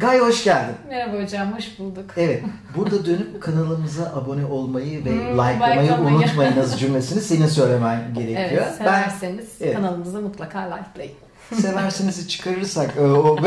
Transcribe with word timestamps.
Gaye 0.00 0.20
hoş 0.20 0.44
geldin. 0.44 0.74
Merhaba 0.88 1.22
hocam, 1.22 1.52
hoş 1.52 1.78
bulduk. 1.78 2.10
Evet, 2.16 2.42
burada 2.76 3.06
dönüp 3.06 3.42
kanalımıza 3.42 4.12
abone 4.14 4.46
olmayı 4.46 5.04
ve 5.04 5.10
hmm, 5.10 5.38
likelamayı 5.38 5.92
unutmayınız 5.92 6.80
cümlesini 6.80 7.20
senin 7.20 7.46
söylemen 7.46 8.14
gerekiyor. 8.14 8.62
Evet, 8.66 8.74
severseniz 8.78 9.48
ben, 9.60 9.66
evet. 9.66 9.76
kanalımıza 9.76 10.20
mutlaka 10.20 10.58
likelayın. 10.60 11.14
Seversenizi 11.60 12.28
çıkarırsak 12.28 12.94
o, 12.98 13.02
o 13.02 13.38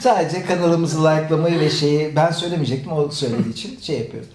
sadece 0.00 0.46
kanalımızı 0.46 1.04
likelamayı 1.04 1.60
ve 1.60 1.70
şeyi 1.70 2.16
ben 2.16 2.30
söylemeyecektim 2.30 2.92
o 2.92 3.10
söylediği 3.10 3.52
için 3.52 3.80
şey 3.80 3.98
yapıyorum. 3.98 4.28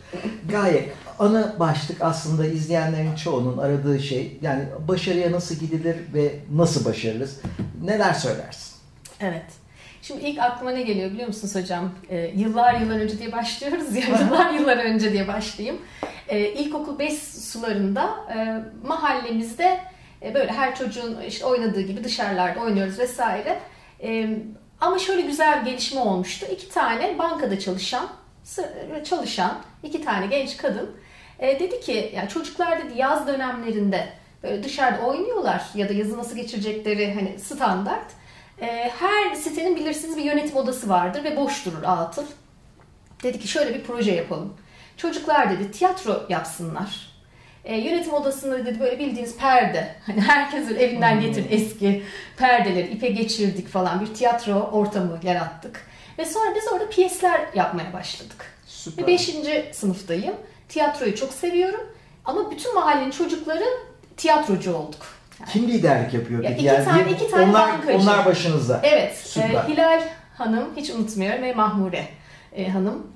Gaye 0.51 0.89
ana 1.19 1.55
başlık 1.59 2.01
aslında 2.01 2.45
izleyenlerin 2.45 3.15
çoğunun 3.15 3.57
aradığı 3.57 3.99
şey 3.99 4.37
yani 4.41 4.63
başarıya 4.87 5.31
nasıl 5.31 5.55
gidilir 5.55 5.95
ve 6.13 6.35
nasıl 6.55 6.85
başarırız? 6.85 7.37
Neler 7.83 8.13
söylersin? 8.13 8.75
Evet. 9.19 9.58
Şimdi 10.09 10.25
ilk 10.25 10.39
aklıma 10.39 10.71
ne 10.71 10.81
geliyor 10.81 11.11
biliyor 11.11 11.27
musunuz 11.27 11.55
hocam? 11.55 11.91
Ee, 12.09 12.31
yıllar 12.35 12.73
yıllar 12.81 12.99
önce 12.99 13.19
diye 13.19 13.31
başlıyoruz 13.31 13.95
ya. 13.95 14.03
yıllar 14.21 14.53
yıllar 14.53 14.77
önce 14.77 15.11
diye 15.11 15.27
başlayayım. 15.27 15.81
Ee, 16.27 16.39
ilkokul 16.39 16.99
5 16.99 17.13
sularında 17.23 18.15
e, 18.35 18.63
mahallemizde 18.87 19.79
e, 20.21 20.33
böyle 20.33 20.51
her 20.51 20.75
çocuğun 20.75 21.21
işte 21.27 21.45
oynadığı 21.45 21.81
gibi 21.81 22.03
dışarılarda 22.03 22.59
oynuyoruz 22.59 22.99
vesaire. 22.99 23.59
E, 24.03 24.37
ama 24.81 24.99
şöyle 24.99 25.21
güzel 25.21 25.61
bir 25.61 25.71
gelişme 25.71 25.99
olmuştu. 26.01 26.45
İki 26.51 26.69
tane 26.69 27.17
bankada 27.19 27.59
çalışan 27.59 28.07
çalışan 29.03 29.57
iki 29.83 30.01
tane 30.01 30.27
genç 30.27 30.57
kadın 30.57 30.89
e, 31.39 31.59
dedi 31.59 31.79
ki 31.79 32.11
yani 32.15 32.29
çocuklar 32.29 32.79
dedi 32.79 32.93
yaz 32.97 33.27
dönemlerinde 33.27 34.09
böyle 34.43 34.63
dışarıda 34.63 35.01
oynuyorlar 35.01 35.63
ya 35.75 35.89
da 35.89 35.93
yazı 35.93 36.17
nasıl 36.17 36.35
geçirecekleri 36.35 37.13
hani 37.13 37.39
standart. 37.39 38.18
E, 38.61 38.91
her 38.99 39.35
sitenin 39.35 39.75
bilirsiniz 39.75 40.17
bir 40.17 40.23
yönetim 40.23 40.57
odası 40.57 40.89
vardır 40.89 41.23
ve 41.23 41.37
boş 41.37 41.65
durur 41.65 41.83
atıl. 41.83 42.25
Dedi 43.23 43.39
ki 43.39 43.47
şöyle 43.47 43.73
bir 43.73 43.83
proje 43.83 44.11
yapalım. 44.11 44.53
Çocuklar 44.97 45.49
dedi 45.51 45.71
tiyatro 45.71 46.25
yapsınlar. 46.29 47.09
E, 47.65 47.77
yönetim 47.77 48.13
odasında 48.13 48.65
dedi 48.65 48.79
böyle 48.79 48.99
bildiğiniz 48.99 49.37
perde. 49.37 49.95
Hani 50.05 50.21
herkes 50.21 50.71
evinden 50.71 51.15
hmm. 51.15 51.21
getir 51.21 51.45
eski 51.49 52.03
perdeleri 52.37 52.87
ipe 52.87 53.07
geçirdik 53.07 53.67
falan 53.67 54.01
bir 54.01 54.13
tiyatro 54.13 54.53
ortamı 54.53 55.19
yarattık. 55.23 55.85
Ve 56.17 56.25
sonra 56.25 56.55
biz 56.55 56.67
orada 56.73 56.89
piyesler 56.89 57.41
yapmaya 57.55 57.93
başladık. 57.93 58.45
Süper. 58.65 59.03
Ve 59.03 59.07
beşinci 59.07 59.69
sınıftayım. 59.73 60.33
Tiyatroyu 60.69 61.15
çok 61.15 61.33
seviyorum. 61.33 61.81
Ama 62.25 62.51
bütün 62.51 62.75
mahallenin 62.75 63.11
çocukları 63.11 63.65
tiyatrocu 64.17 64.73
olduk. 64.73 65.18
Kim 65.45 65.67
liderlik 65.67 66.13
yapıyor? 66.13 66.43
Ya 66.43 66.51
iki 66.51 66.65
yani 66.65 66.85
tane, 66.85 67.11
iki 67.11 67.31
tane 67.31 67.43
onlar, 67.43 67.69
bankacı. 67.69 67.97
Onlar 67.97 68.25
başınızda. 68.25 68.79
Evet. 68.83 69.17
Süper. 69.17 69.49
E, 69.49 69.67
Hilal 69.67 70.01
Hanım 70.37 70.67
hiç 70.75 70.89
unutmuyorum 70.89 71.43
ve 71.43 71.53
Mahmure 71.53 72.05
e, 72.53 72.69
Hanım. 72.69 73.07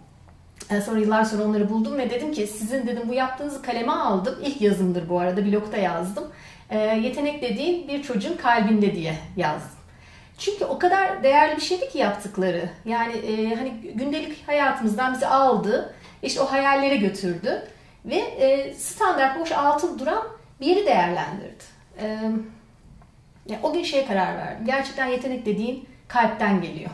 E, 0.70 0.82
sonra 0.82 1.00
yıllar 1.00 1.24
sonra 1.24 1.44
onları 1.44 1.70
buldum 1.70 1.98
ve 1.98 2.10
dedim 2.10 2.32
ki 2.32 2.48
sizin 2.48 2.88
dedim 2.88 3.04
bu 3.10 3.14
yaptığınızı 3.14 3.62
kaleme 3.62 3.92
aldım. 3.92 4.36
İlk 4.44 4.62
yazımdır 4.62 5.10
bu 5.10 5.20
arada 5.20 5.46
blogda 5.46 5.78
yazdım. 5.78 6.24
E, 6.70 6.80
yetenek 6.80 7.42
dediğin 7.42 7.88
bir 7.88 8.04
çocuğun 8.04 8.38
kalbinde 8.38 8.96
diye 8.96 9.16
yazdım. 9.38 9.78
Çünkü 10.38 10.66
o 10.66 10.80
kadar 10.80 11.24
değerli 11.24 11.56
bir 11.56 11.62
şeydi 11.62 11.90
ki 11.90 11.98
yaptıkları. 11.98 12.70
Yani 12.86 13.14
e, 13.14 13.56
hani 13.56 13.72
gündelik 13.96 14.48
hayatımızdan 14.48 15.14
bizi 15.14 15.28
aldı 15.28 15.94
işte 16.24 16.42
o 16.42 16.46
hayallere 16.46 16.98
götürdü 16.98 17.68
ve 18.06 18.16
e, 18.16 18.74
standart 18.74 19.40
boş 19.40 19.52
altın 19.52 20.00
duran 20.00 20.24
bir 20.62 20.66
yeri 20.66 20.86
değerlendirdi. 20.86 21.64
E, 22.02 22.06
yani 23.48 23.60
o 23.64 23.74
gün 23.74 23.84
şeye 23.84 24.06
karar 24.06 24.38
verdim. 24.38 24.66
Gerçekten 24.66 25.08
yetenek 25.08 25.46
dediğin 25.46 25.90
kalpten 26.08 26.62
geliyor. 26.62 26.90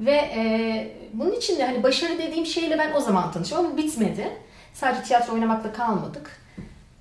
Ve 0.00 0.14
e, 0.14 0.42
bunun 1.12 1.32
için 1.32 1.58
de 1.58 1.66
hani 1.66 1.82
başarı 1.82 2.18
dediğim 2.18 2.46
şeyle 2.46 2.78
ben 2.78 2.92
o 2.92 3.00
zaman 3.00 3.32
tanıştım 3.32 3.58
ama 3.58 3.76
bitmedi. 3.76 4.28
Sadece 4.72 5.02
tiyatro 5.02 5.34
oynamakla 5.34 5.72
kalmadık. 5.72 6.40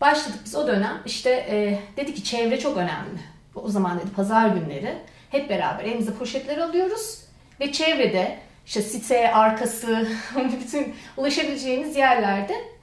Başladık 0.01 0.39
biz 0.45 0.55
o 0.55 0.67
dönem 0.67 1.01
işte 1.05 1.29
e, 1.29 1.79
dedi 1.97 2.13
ki 2.13 2.23
çevre 2.23 2.59
çok 2.59 2.77
önemli. 2.77 3.19
O 3.55 3.69
zaman 3.69 3.99
dedi 3.99 4.09
pazar 4.15 4.49
günleri 4.49 4.97
hep 5.29 5.49
beraber 5.49 5.83
elimize 5.83 6.13
poşetler 6.13 6.57
alıyoruz 6.57 7.21
ve 7.59 7.71
çevrede 7.71 8.37
işte 8.65 8.81
site 8.81 9.33
arkası, 9.33 10.07
bütün 10.61 10.93
ulaşabileceğimiz 11.17 11.95
yerlerde 11.95 12.74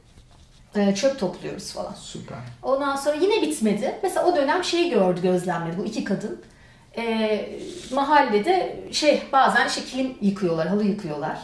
çöp 0.95 1.19
topluyoruz 1.19 1.73
falan. 1.73 1.95
Süper. 1.95 2.39
Ondan 2.63 2.97
sonra 2.97 3.17
yine 3.17 3.43
bitmedi. 3.43 3.99
Mesela 4.03 4.27
o 4.27 4.37
dönem 4.37 4.65
şeyi 4.65 4.91
gördü, 4.91 5.23
gözlemledi 5.23 5.79
bu 5.79 5.85
iki 5.85 6.05
kadın. 6.05 6.43
E, 6.97 7.59
mahallede 7.93 8.81
şey 8.93 9.23
bazen 9.33 9.69
işte 9.69 9.85
kilim 9.85 10.17
yıkıyorlar, 10.21 10.69
halı 10.69 10.85
yıkıyorlar. 10.85 11.39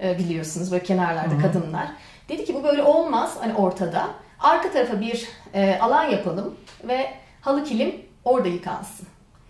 E, 0.00 0.18
biliyorsunuz 0.18 0.72
böyle 0.72 0.84
kenarlarda 0.84 1.34
Hı-hı. 1.34 1.42
kadınlar. 1.42 1.86
Dedi 2.28 2.44
ki 2.44 2.54
bu 2.54 2.64
böyle 2.64 2.82
olmaz 2.82 3.36
hani 3.40 3.54
ortada. 3.54 4.08
Arka 4.40 4.72
tarafa 4.72 5.00
bir 5.00 5.28
e, 5.54 5.78
alan 5.78 6.04
yapalım 6.04 6.54
ve 6.88 7.10
halı 7.40 7.64
kilim 7.64 8.06
orada 8.24 8.48
yıkansın. 8.48 9.06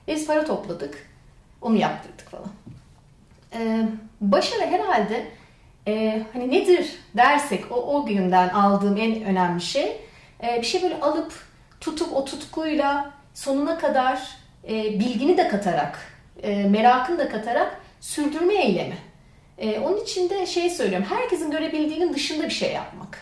Biz 0.08 0.26
para 0.26 0.44
topladık. 0.44 1.10
Onu 1.62 1.76
yaptırdık 1.76 2.28
falan. 2.30 2.48
Ee, 3.54 3.88
başarı 4.20 4.66
herhalde 4.66 5.26
e, 5.88 6.22
hani 6.32 6.50
nedir 6.50 6.96
dersek 7.16 7.72
o, 7.72 7.74
o 7.74 8.06
günden 8.06 8.48
aldığım 8.48 8.96
en 8.96 9.24
önemli 9.24 9.60
şey 9.60 9.96
e, 10.42 10.60
bir 10.60 10.66
şey 10.66 10.82
böyle 10.82 11.00
alıp 11.00 11.32
tutup 11.80 12.12
o 12.12 12.24
tutkuyla 12.24 13.10
sonuna 13.34 13.78
kadar 13.78 14.28
e, 14.68 14.98
bilgini 14.98 15.36
de 15.36 15.48
katarak 15.48 15.98
e, 16.42 16.64
merakını 16.64 17.18
da 17.18 17.28
katarak 17.28 17.80
sürdürme 18.00 18.54
eylemi. 18.54 18.96
E, 19.58 19.78
onun 19.78 20.02
için 20.02 20.30
de 20.30 20.46
şey 20.46 20.70
söylüyorum 20.70 21.06
herkesin 21.10 21.50
görebildiğinin 21.50 22.14
dışında 22.14 22.44
bir 22.44 22.50
şey 22.50 22.72
yapmak. 22.72 23.18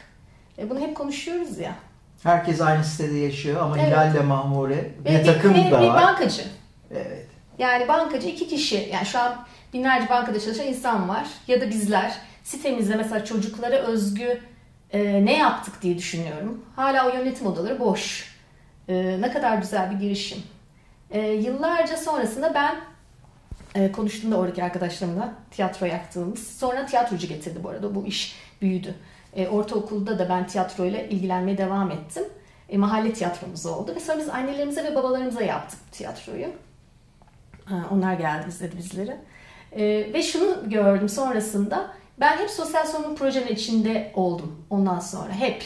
E, 0.58 0.70
bunu 0.70 0.80
hep 0.80 0.96
konuşuyoruz 0.96 1.58
ya. 1.58 1.74
Herkes 2.22 2.60
aynı 2.60 2.84
sitede 2.84 3.18
yaşıyor 3.18 3.60
ama 3.60 3.78
evet. 3.78 3.88
Hilal 3.88 4.14
ile 4.14 4.20
Mahmure 4.20 4.90
bir, 5.04 5.10
bir 5.10 5.24
takım 5.24 5.54
bir, 5.54 5.58
da 5.58 5.64
bir 5.64 5.72
var. 5.72 5.82
Bir 5.82 5.88
bankacı. 5.88 6.42
Evet. 6.90 7.26
Yani 7.58 7.88
bankacı 7.88 8.28
iki 8.28 8.48
kişi 8.48 8.88
yani 8.92 9.06
şu 9.06 9.18
an 9.18 9.46
binlerce 9.72 10.08
bankada 10.08 10.40
çalışan 10.40 10.66
insan 10.66 11.08
var 11.08 11.26
ya 11.48 11.60
da 11.60 11.70
bizler 11.70 12.12
sitemizde 12.44 12.96
mesela 12.96 13.24
çocuklara 13.24 13.76
özgü 13.76 14.40
e, 14.92 15.24
ne 15.24 15.38
yaptık 15.38 15.82
diye 15.82 15.98
düşünüyorum. 15.98 16.64
Hala 16.76 17.10
o 17.10 17.16
yönetim 17.16 17.46
odaları 17.46 17.80
boş. 17.80 18.32
E, 18.88 19.20
ne 19.20 19.32
kadar 19.32 19.58
güzel 19.58 19.90
bir 19.90 19.96
girişim. 19.96 20.42
E, 21.10 21.20
yıllarca 21.20 21.96
sonrasında 21.96 22.54
ben 22.54 22.76
e, 23.74 23.92
konuştuğumda 23.92 24.36
oradaki 24.36 24.64
arkadaşlarımla 24.64 25.34
tiyatro 25.50 25.86
yaktığımız. 25.86 26.56
Sonra 26.58 26.86
tiyatrocu 26.86 27.28
getirdi 27.28 27.58
bu 27.64 27.68
arada. 27.68 27.94
Bu 27.94 28.06
iş 28.06 28.36
büyüdü. 28.62 28.94
E, 29.36 29.48
ortaokulda 29.48 30.18
da 30.18 30.28
ben 30.28 30.46
tiyatroyla 30.46 31.00
ilgilenmeye 31.00 31.58
devam 31.58 31.90
ettim. 31.90 32.24
E, 32.68 32.78
mahalle 32.78 33.12
tiyatromuz 33.12 33.66
oldu. 33.66 33.94
Ve 33.94 34.00
sonra 34.00 34.18
biz 34.18 34.28
annelerimize 34.28 34.84
ve 34.84 34.94
babalarımıza 34.94 35.42
yaptık 35.42 35.78
tiyatroyu. 35.92 36.46
E, 37.70 37.74
onlar 37.90 38.14
geldi 38.14 38.48
izledi 38.48 38.76
bizleri. 38.76 39.16
E, 39.72 40.12
ve 40.12 40.22
şunu 40.22 40.70
gördüm 40.70 41.08
sonrasında 41.08 41.90
ben 42.22 42.38
hep 42.38 42.50
sosyal 42.50 42.86
sorumluluk 42.86 43.18
projenin 43.18 43.46
içinde 43.46 44.12
oldum 44.14 44.64
ondan 44.70 45.00
sonra 45.00 45.32
hep. 45.32 45.64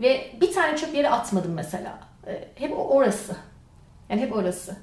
Ve 0.00 0.30
bir 0.40 0.52
tane 0.52 0.76
çöp 0.76 0.94
yere 0.94 1.10
atmadım 1.10 1.52
mesela. 1.52 1.98
E, 2.26 2.48
hep 2.54 2.72
orası. 2.78 3.36
Yani 4.10 4.20
hep 4.20 4.36
orası. 4.36 4.76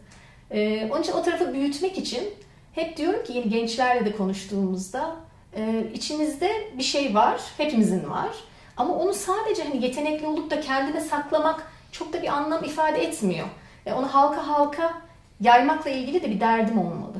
E, 0.52 0.90
onun 0.92 1.02
için 1.02 1.14
o 1.14 1.24
tarafı 1.24 1.54
büyütmek 1.54 1.98
için 1.98 2.24
hep 2.74 2.98
diyorum 2.98 3.24
ki 3.24 3.34
yeni 3.34 3.50
gençlerle 3.50 4.06
de 4.06 4.12
konuştuğumuzda 4.12 5.16
e, 5.56 5.84
içinizde 5.94 6.72
bir 6.78 6.84
şey 6.84 7.16
var. 7.16 7.42
Hepimizin 7.58 8.10
var. 8.10 8.30
Ama 8.78 8.94
onu 8.96 9.14
sadece 9.14 9.64
hani 9.64 9.84
yetenekli 9.86 10.28
olup 10.28 10.52
da 10.52 10.62
kendine 10.62 11.02
saklamak 11.02 11.72
çok 11.92 12.14
da 12.14 12.22
bir 12.22 12.28
anlam 12.28 12.64
ifade 12.64 13.04
etmiyor. 13.04 13.48
E, 13.86 13.94
onu 13.94 14.14
halka 14.14 14.48
halka 14.48 15.02
yaymakla 15.42 15.90
ilgili 15.90 16.24
de 16.24 16.32
bir 16.32 16.40
derdim 16.40 16.80
olmalı. 16.80 17.18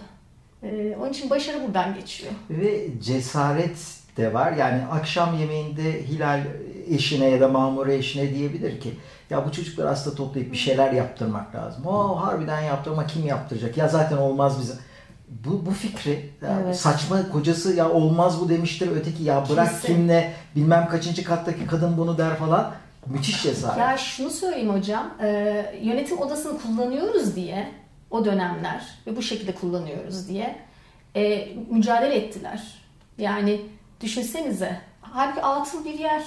Ee, 0.64 0.96
onun 1.02 1.10
için 1.10 1.30
başarı 1.30 1.68
buradan 1.68 1.96
geçiyor. 1.96 2.32
Ve 2.50 3.02
cesaret 3.02 3.78
de 4.18 4.34
var. 4.34 4.52
Yani 4.52 4.86
akşam 4.92 5.40
yemeğinde 5.40 6.08
Hilal 6.08 6.40
eşine 6.90 7.26
ya 7.26 7.42
da 7.42 7.48
Mamure 7.48 7.96
eşine 7.96 8.34
diyebilir 8.34 8.80
ki 8.80 8.94
ya 9.30 9.46
bu 9.48 9.52
çocuklar 9.52 9.86
aslında 9.86 10.16
toplayıp 10.16 10.52
bir 10.52 10.58
şeyler 10.58 10.92
yaptırmak 10.92 11.56
lazım. 11.56 11.86
O 11.86 12.22
harbiden 12.22 12.62
yaptırma 12.62 13.08
kim 13.08 13.26
yaptıracak? 13.28 13.78
Ya 13.78 13.88
zaten 13.88 14.18
olmaz 14.18 14.62
bize. 14.62 14.74
Bu, 15.46 15.66
bu 15.66 15.72
fikri 15.72 16.30
evet. 16.64 16.76
saçma 16.76 17.30
kocası 17.30 17.76
ya 17.76 17.90
olmaz 17.90 18.42
bu 18.42 18.50
demiştir 18.50 18.90
öteki 18.96 19.24
ya 19.24 19.44
bırak 19.50 19.72
Kesin. 19.72 19.88
kimle 19.88 20.34
bilmem 20.56 20.88
kaçıncı 20.90 21.24
kattaki 21.24 21.68
kadın 21.68 21.98
bunu 21.98 22.18
der 22.18 22.36
falan 22.36 22.72
müthiş 23.06 23.44
cesaret. 23.44 23.78
Ya 23.78 23.98
şunu 23.98 24.30
söyleyeyim 24.30 24.74
hocam 24.74 25.14
e, 25.22 25.80
yönetim 25.84 26.20
odasını 26.20 26.62
kullanıyoruz 26.62 27.36
diye 27.36 27.72
o 28.12 28.26
dönemler 28.26 28.86
ve 29.08 29.16
bu 29.16 29.22
şekilde 29.22 29.52
kullanıyoruz 29.52 30.28
diye 30.28 30.56
e, 31.16 31.48
mücadele 31.70 32.16
ettiler. 32.16 32.62
Yani 33.18 33.62
düşünsenize 34.02 34.82
halbuki 35.02 35.42
atıl 35.42 35.86
bir 35.86 36.00
yer. 36.00 36.24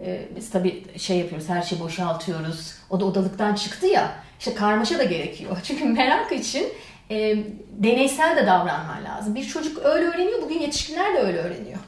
E, 0.00 0.28
biz 0.36 0.50
tabii 0.50 0.98
şey 0.98 1.18
yapıyoruz 1.18 1.48
her 1.48 1.62
şeyi 1.62 1.80
boşaltıyoruz. 1.80 2.74
O 2.90 3.00
da 3.00 3.04
odalıktan 3.04 3.54
çıktı 3.54 3.86
ya 3.86 4.12
işte 4.38 4.54
karmaşa 4.54 4.98
da 4.98 5.04
gerekiyor. 5.04 5.56
Çünkü 5.64 5.84
merak 5.84 6.32
için 6.32 6.66
e, 7.10 7.36
deneysel 7.70 8.36
de 8.36 8.46
davranman 8.46 9.04
lazım. 9.04 9.34
Bir 9.34 9.44
çocuk 9.44 9.84
öyle 9.84 10.06
öğreniyor, 10.06 10.42
bugün 10.42 10.58
yetişkinler 10.58 11.14
de 11.14 11.18
öyle 11.18 11.38
öğreniyor. 11.38 11.78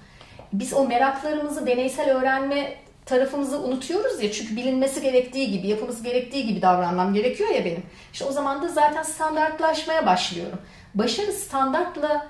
Biz 0.52 0.72
o 0.72 0.86
meraklarımızı, 0.86 1.66
deneysel 1.66 2.10
öğrenme 2.10 2.74
tarafımızı 3.08 3.60
unutuyoruz 3.60 4.22
ya 4.22 4.32
çünkü 4.32 4.56
bilinmesi 4.56 5.02
gerektiği 5.02 5.50
gibi, 5.50 5.68
yapılması 5.68 6.04
gerektiği 6.04 6.46
gibi 6.46 6.62
davranmam 6.62 7.14
gerekiyor 7.14 7.50
ya 7.50 7.64
benim. 7.64 7.82
İşte 8.12 8.24
o 8.24 8.32
zaman 8.32 8.62
da 8.62 8.68
zaten 8.68 9.02
standartlaşmaya 9.02 10.06
başlıyorum. 10.06 10.58
Başarı 10.94 11.32
standartla 11.32 12.26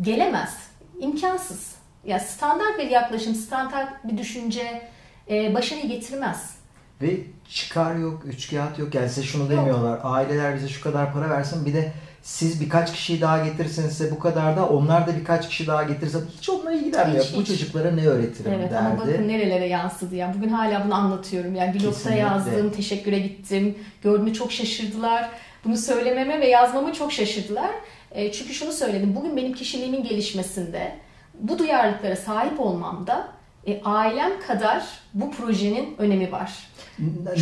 gelemez. 0.00 0.54
imkansız. 1.00 1.76
Ya 2.04 2.20
standart 2.20 2.78
bir 2.78 2.90
yaklaşım, 2.90 3.34
standart 3.34 4.04
bir 4.04 4.18
düşünce 4.18 4.88
e, 5.30 5.54
başarıyı 5.54 5.88
getirmez. 5.88 6.56
Ve 7.02 7.16
çıkar 7.48 7.94
yok, 7.94 8.22
üçkağıt 8.24 8.78
yok. 8.78 8.94
Yani 8.94 9.08
size 9.08 9.22
şunu 9.22 9.50
demiyorlar. 9.50 10.00
Aileler 10.02 10.54
bize 10.56 10.68
şu 10.68 10.82
kadar 10.82 11.12
para 11.12 11.30
versin. 11.30 11.66
Bir 11.66 11.74
de 11.74 11.92
siz 12.26 12.60
birkaç 12.60 12.92
kişiyi 12.92 13.20
daha 13.20 13.44
getirirseniz 13.44 13.96
size 13.96 14.10
bu 14.10 14.18
kadar 14.18 14.56
da 14.56 14.68
onlar 14.68 15.06
da 15.06 15.16
birkaç 15.16 15.48
kişi 15.48 15.66
daha 15.66 15.82
getirse 15.82 16.18
hiç 16.38 16.50
onunla 16.50 16.72
ilgilenmiyor. 16.72 17.24
Hiç, 17.24 17.36
bu 17.36 17.40
hiç. 17.40 17.48
çocuklara 17.48 17.90
ne 17.90 18.06
öğretirim 18.06 18.52
Evet 18.52 18.70
derdi. 18.70 18.78
ama 18.86 18.98
bakın 18.98 19.28
nerelere 19.28 19.66
yansıdı 19.66 20.14
ya. 20.14 20.34
Bugün 20.36 20.48
hala 20.48 20.84
bunu 20.84 20.94
anlatıyorum. 20.94 21.54
Yani 21.54 21.74
blogda 21.74 21.88
Kesinlikle. 21.90 22.20
yazdım, 22.20 22.70
teşekküre 22.70 23.18
gittim. 23.18 23.78
Gördüğümde 24.02 24.32
çok 24.32 24.52
şaşırdılar. 24.52 25.30
Bunu 25.64 25.76
söylememe 25.76 26.40
ve 26.40 26.48
yazmamı 26.48 26.92
çok 26.92 27.12
şaşırdılar. 27.12 27.70
E, 28.10 28.32
çünkü 28.32 28.54
şunu 28.54 28.72
söyledim. 28.72 29.16
Bugün 29.16 29.36
benim 29.36 29.52
kişiliğimin 29.52 30.02
gelişmesinde, 30.04 30.92
bu 31.40 31.58
duyarlılıklara 31.58 32.16
sahip 32.16 32.60
olmamda 32.60 33.28
e, 33.66 33.80
ailem 33.84 34.40
kadar 34.46 34.84
bu 35.14 35.30
projenin 35.30 35.94
önemi 35.98 36.32
var. 36.32 36.52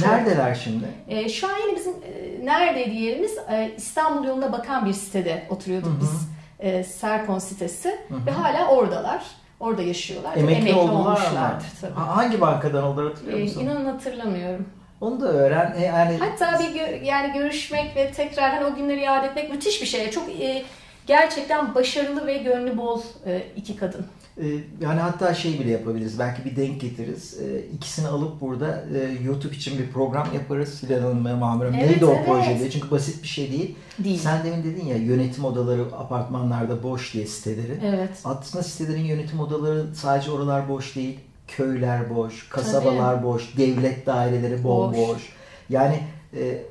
Neredeler 0.02 0.54
şimdi? 0.54 0.84
E, 1.08 1.28
şu 1.28 1.46
an 1.48 1.52
yine 1.66 1.76
bizim 1.78 1.92
e, 1.92 2.46
neredeydi 2.46 2.94
yerimiz? 2.96 3.38
E, 3.50 3.70
İstanbul 3.76 4.24
yoluna 4.28 4.52
bakan 4.52 4.86
bir 4.86 4.92
sitede 4.92 5.46
oturuyorduk 5.50 5.88
Hı 5.88 5.92
hı. 5.96 6.00
biz. 6.00 6.28
E, 6.58 6.84
Serkon 6.84 7.38
sitesi. 7.38 7.88
Hı 8.08 8.14
hı. 8.14 8.26
Ve 8.26 8.30
hala 8.30 8.68
oradalar. 8.68 9.24
Orada 9.60 9.82
yaşıyorlar. 9.82 10.36
Emekli, 10.36 10.54
Emekli 10.54 10.74
olmuşlardır 10.74 11.66
tabii. 11.80 11.92
Ha, 11.94 12.16
Hangi 12.16 12.40
bankadan 12.40 12.84
oldular 12.84 13.08
hatırlıyor 13.08 13.38
Ee, 13.38 13.42
musun? 13.42 13.60
inanın 13.60 13.84
hatırlamıyorum. 13.84 14.68
Onu 15.00 15.20
da 15.20 15.26
öğren. 15.32 15.74
E, 15.78 15.84
yani 15.84 16.18
Hatta 16.18 16.58
bir 16.58 16.80
gö- 16.80 17.04
yani 17.04 17.32
görüşmek 17.32 17.96
ve 17.96 18.12
tekrar 18.12 18.50
hani 18.54 18.64
o 18.66 18.74
günleri 18.74 19.00
iade 19.00 19.26
etmek 19.26 19.50
müthiş 19.50 19.82
bir 19.82 19.86
şey. 19.86 20.10
Çok 20.10 20.28
e, 20.40 20.62
gerçekten 21.06 21.74
başarılı 21.74 22.26
ve 22.26 22.36
gönlü 22.36 22.76
bol 22.76 23.02
e, 23.26 23.42
iki 23.56 23.76
kadın. 23.76 24.06
E, 24.40 24.46
yani 24.80 25.00
hatta 25.00 25.34
şey 25.34 25.60
bile 25.60 25.70
yapabiliriz. 25.70 26.18
Belki 26.18 26.44
bir 26.44 26.56
denk 26.56 26.80
getiririz. 26.80 27.40
E, 27.40 27.58
ikisini 27.76 28.08
alıp 28.08 28.40
burada 28.40 28.84
e, 28.94 29.24
YouTube 29.24 29.54
için 29.54 29.78
bir 29.78 29.90
program 29.90 30.28
yaparız. 30.34 30.82
Hilal 30.82 31.00
Hanım 31.00 31.26
ve 31.26 31.34
Mahmur 31.34 31.64
Hanım. 31.64 31.78
Evet, 31.78 31.90
Neydi 31.90 32.04
o 32.04 32.14
evet. 32.14 32.26
proje 32.26 32.58
diye. 32.58 32.70
Çünkü 32.70 32.90
basit 32.90 33.22
bir 33.22 33.28
şey 33.28 33.52
değil. 33.52 33.76
Değil. 33.98 34.18
Sen 34.18 34.44
demin 34.44 34.64
dedin 34.64 34.86
ya 34.86 34.96
yönetim 34.96 35.44
odaları 35.44 35.82
apartmanlarda 35.82 36.82
boş 36.82 37.14
diye 37.14 37.26
siteleri. 37.26 37.80
Evet. 37.84 38.10
Aslında 38.24 38.62
sitelerin 38.64 39.04
yönetim 39.04 39.40
odaları 39.40 39.94
sadece 39.94 40.30
oralar 40.30 40.68
boş 40.68 40.96
değil. 40.96 41.18
Köyler 41.48 42.14
boş, 42.14 42.48
kasabalar 42.48 43.24
boş, 43.24 43.56
devlet 43.56 44.06
daireleri 44.06 44.64
bol 44.64 44.92
Boş. 44.92 44.96
boş. 44.98 45.32
Yani 45.70 46.00
e, 46.36 46.62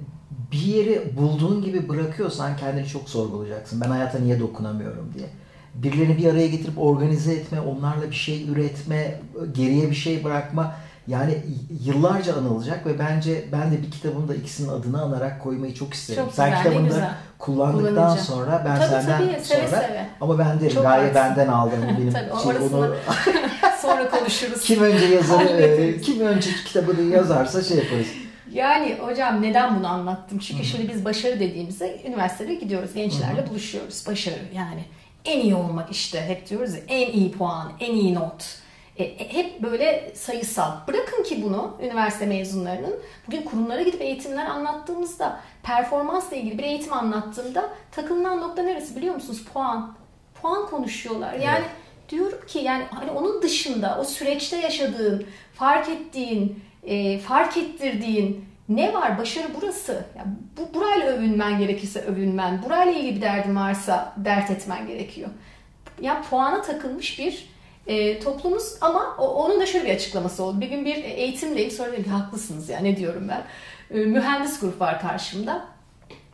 bir 0.51 0.57
yeri 0.57 1.17
bulduğun 1.17 1.61
gibi 1.61 1.89
bırakıyorsan 1.89 2.57
kendini 2.57 2.87
çok 2.87 3.09
sorgulayacaksın. 3.09 3.81
Ben 3.81 3.89
hayata 3.89 4.19
niye 4.19 4.39
dokunamıyorum 4.39 5.13
diye. 5.17 5.27
Birilerini 5.73 6.17
bir 6.17 6.31
araya 6.31 6.47
getirip 6.47 6.77
organize 6.77 7.33
etme, 7.33 7.61
onlarla 7.61 8.11
bir 8.11 8.15
şey 8.15 8.49
üretme, 8.49 9.19
geriye 9.51 9.89
bir 9.89 9.95
şey 9.95 10.23
bırakma. 10.23 10.75
Yani 11.07 11.37
yıllarca 11.83 12.35
anılacak 12.35 12.85
ve 12.85 12.99
bence 12.99 13.45
ben 13.51 13.71
de 13.71 13.81
bir 13.81 13.91
kitabımda 13.91 14.35
ikisinin 14.35 14.69
adını 14.69 15.01
anarak 15.01 15.43
koymayı 15.43 15.73
çok 15.73 15.93
isterim. 15.93 16.23
Çok 16.23 16.33
Sen 16.33 16.49
güzel, 16.49 16.63
kitabında 16.63 16.87
güzel. 16.87 17.13
kullandıktan 17.39 18.15
sonra 18.15 18.61
ben 18.65 18.75
Tabii, 18.77 18.89
senden 18.89 19.17
tabii, 19.17 19.43
seve 19.45 19.67
sonra 19.67 19.81
seve. 19.81 20.05
ama 20.21 20.39
ben 20.39 20.59
derim 20.59 20.73
Çok 20.73 20.83
gaye 20.83 21.07
haklısın. 21.07 21.15
benden 21.29 21.47
aldım 21.47 21.79
benim 21.99 22.13
Tabii, 22.13 22.57
şey, 22.57 22.67
onu 22.67 22.95
Sonra 23.81 24.09
konuşuruz. 24.09 24.61
kim 24.61 24.83
önce 24.83 25.05
yazarı 25.05 25.43
e, 25.47 26.01
kim 26.01 26.19
önce 26.19 26.49
kitabını 26.65 27.01
yazarsa 27.01 27.63
şey 27.63 27.77
yaparız. 27.77 28.07
Yani 28.53 28.97
hocam 28.99 29.41
neden 29.41 29.79
bunu 29.79 29.87
anlattım? 29.87 30.39
Çünkü 30.39 30.63
şimdi 30.63 30.89
biz 30.93 31.05
başarı 31.05 31.39
dediğimizde 31.39 32.01
üniversitede 32.07 32.55
gidiyoruz. 32.55 32.93
Gençlerle 32.93 33.49
buluşuyoruz. 33.49 34.03
Başarı 34.07 34.39
yani 34.55 34.85
en 35.25 35.39
iyi 35.39 35.55
olmak 35.55 35.91
işte 35.91 36.21
hep 36.21 36.49
diyoruz 36.49 36.73
ya 36.73 36.79
en 36.87 37.11
iyi 37.11 37.31
puan, 37.31 37.71
en 37.79 37.95
iyi 37.95 38.13
not. 38.13 38.63
E, 38.97 39.03
e, 39.03 39.33
hep 39.33 39.63
böyle 39.63 40.11
sayısal. 40.15 40.71
Bırakın 40.87 41.23
ki 41.23 41.43
bunu 41.43 41.77
üniversite 41.81 42.25
mezunlarının 42.25 42.95
bugün 43.27 43.41
kurumlara 43.41 43.81
gidip 43.81 44.01
eğitimler 44.01 44.45
anlattığımızda 44.45 45.39
performansla 45.63 46.35
ilgili 46.35 46.57
bir 46.57 46.63
eğitim 46.63 46.93
anlattığımda 46.93 47.69
takılınan 47.91 48.41
nokta 48.41 48.63
neresi 48.63 48.95
biliyor 48.95 49.15
musunuz? 49.15 49.45
Puan. 49.53 49.93
Puan 50.41 50.65
konuşuyorlar. 50.67 51.33
Yani 51.33 51.59
Evet. 51.59 51.69
diyorum 52.09 52.47
ki 52.47 52.59
yani 52.59 52.83
hani 52.91 53.11
onun 53.11 53.41
dışında 53.41 53.97
o 54.01 54.03
süreçte 54.03 54.57
yaşadığın, 54.57 55.25
fark 55.53 55.89
ettiğin, 55.89 56.63
e, 56.83 57.19
fark 57.19 57.57
ettirdiğin 57.57 58.45
ne 58.69 58.93
var? 58.93 59.17
Başarı 59.17 59.47
burası. 59.61 60.05
Yani 60.17 60.27
bu 60.57 60.73
burayla 60.79 61.07
övünmen 61.07 61.59
gerekirse 61.59 62.01
övünmen, 62.01 62.63
burayla 62.65 62.93
ilgili 62.93 63.15
bir 63.15 63.21
derdin 63.21 63.55
varsa 63.55 64.13
dert 64.17 64.51
etmen 64.51 64.87
gerekiyor. 64.87 65.29
Yani 66.01 66.25
puana 66.29 66.61
takılmış 66.61 67.19
bir 67.19 67.49
e, 67.87 68.19
toplumuz 68.19 68.75
ama 68.81 69.15
o- 69.17 69.27
onun 69.33 69.61
da 69.61 69.65
şöyle 69.65 69.85
bir 69.85 69.95
açıklaması 69.95 70.43
oldu. 70.43 70.61
Bir 70.61 70.67
gün 70.69 70.85
bir 70.85 70.95
eğitimdeyim 71.03 71.71
sonra 71.71 71.91
dedim 71.91 72.03
ki 72.03 72.09
haklısınız 72.09 72.69
ya 72.69 72.79
ne 72.79 72.97
diyorum 72.97 73.27
ben. 73.29 73.43
E, 73.97 74.05
mühendis 74.05 74.59
grup 74.59 74.81
var 74.81 75.01
karşımda. 75.01 75.65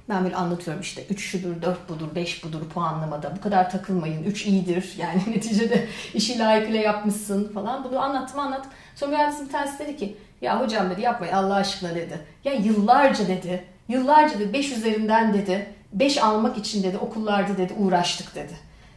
Ben 0.09 0.23
böyle 0.23 0.35
anlatıyorum 0.35 0.81
işte 0.81 1.03
3 1.09 1.21
şudur, 1.25 1.61
4 1.61 1.89
budur, 1.89 2.07
5 2.15 2.43
budur 2.43 2.61
puanlamada. 2.73 3.35
Bu 3.37 3.41
kadar 3.41 3.69
takılmayın. 3.69 4.23
3 4.23 4.45
iyidir. 4.45 4.93
Yani 4.97 5.21
neticede 5.27 5.87
işi 6.13 6.39
layıkıyla 6.39 6.79
yapmışsın 6.81 7.53
falan. 7.53 7.83
Bunu 7.83 7.99
anlattım 7.99 8.39
anlattım. 8.39 8.71
Sonra 8.95 9.11
mühendisin 9.11 9.47
bir 9.47 9.51
tanesi 9.51 9.79
dedi 9.79 9.97
ki 9.97 10.17
ya 10.41 10.61
hocam 10.61 10.89
dedi 10.89 11.01
yapmayın 11.01 11.33
Allah 11.33 11.55
aşkına 11.55 11.95
dedi. 11.95 12.19
Ya 12.43 12.53
yıllarca 12.53 13.27
dedi. 13.27 13.63
Yıllarca 13.87 14.39
dedi 14.39 14.53
5 14.53 14.71
üzerinden 14.71 15.33
dedi. 15.33 15.67
5 15.93 16.17
almak 16.23 16.57
için 16.57 16.83
dedi 16.83 16.97
okullarda 16.97 17.57
dedi 17.57 17.73
uğraştık 17.79 18.35
dedi. 18.35 18.53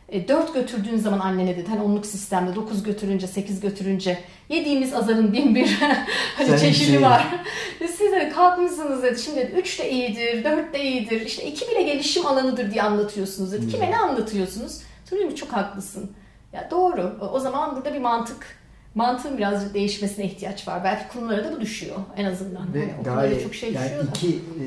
E, 0.08 0.28
4 0.28 0.54
götürdüğün 0.54 0.96
zaman 0.98 1.18
annene 1.18 1.56
dedi. 1.56 1.70
Hani 1.70 1.82
onluk 1.82 2.06
sistemde 2.06 2.54
9 2.54 2.82
götürünce 2.82 3.26
8 3.26 3.60
götürünce 3.60 4.18
yediğimiz 4.48 4.94
azarın 4.94 5.32
bin 5.32 5.54
bir 5.54 5.78
hani 6.36 6.48
Sen 6.48 6.56
çeşidi 6.56 6.86
şey- 6.92 7.02
var. 7.02 7.26
Ve 7.80 7.88
siz 7.88 8.12
de 8.12 8.28
kalkmışsınız 8.28 9.02
dedi. 9.02 9.20
Şimdi 9.22 9.40
dedi 9.40 9.52
3 9.52 9.80
de 9.80 9.90
iyidir, 9.90 10.44
4 10.44 10.74
de 10.74 10.84
iyidir. 10.84 11.20
İşte 11.20 11.44
2 11.44 11.70
bile 11.70 11.82
gelişim 11.82 12.26
alanıdır 12.26 12.70
diye 12.70 12.82
anlatıyorsunuz 12.82 13.52
dedi. 13.52 13.68
Kime 13.68 13.90
ne 13.90 13.96
anlatıyorsunuz? 13.98 14.82
Ki 15.10 15.36
çok 15.36 15.52
haklısın. 15.52 16.12
Ya 16.52 16.68
doğru. 16.70 17.18
O 17.32 17.40
zaman 17.40 17.76
burada 17.76 17.94
bir 17.94 18.00
mantık 18.00 18.61
mantığın 18.94 19.38
birazcık 19.38 19.74
değişmesine 19.74 20.24
ihtiyaç 20.24 20.68
var. 20.68 20.84
Belki 20.84 21.08
kurumlara 21.12 21.44
da 21.44 21.56
bu 21.56 21.60
düşüyor 21.60 21.96
en 22.16 22.24
azından. 22.24 22.74
Ve 22.74 22.94
okullara 23.00 23.14
gayet 23.14 23.42
çok 23.42 23.54
şey 23.54 23.72
yani 23.72 23.84
düşüyor 23.84 24.04
da. 24.04 24.08
iki 24.08 24.28
e, 24.36 24.66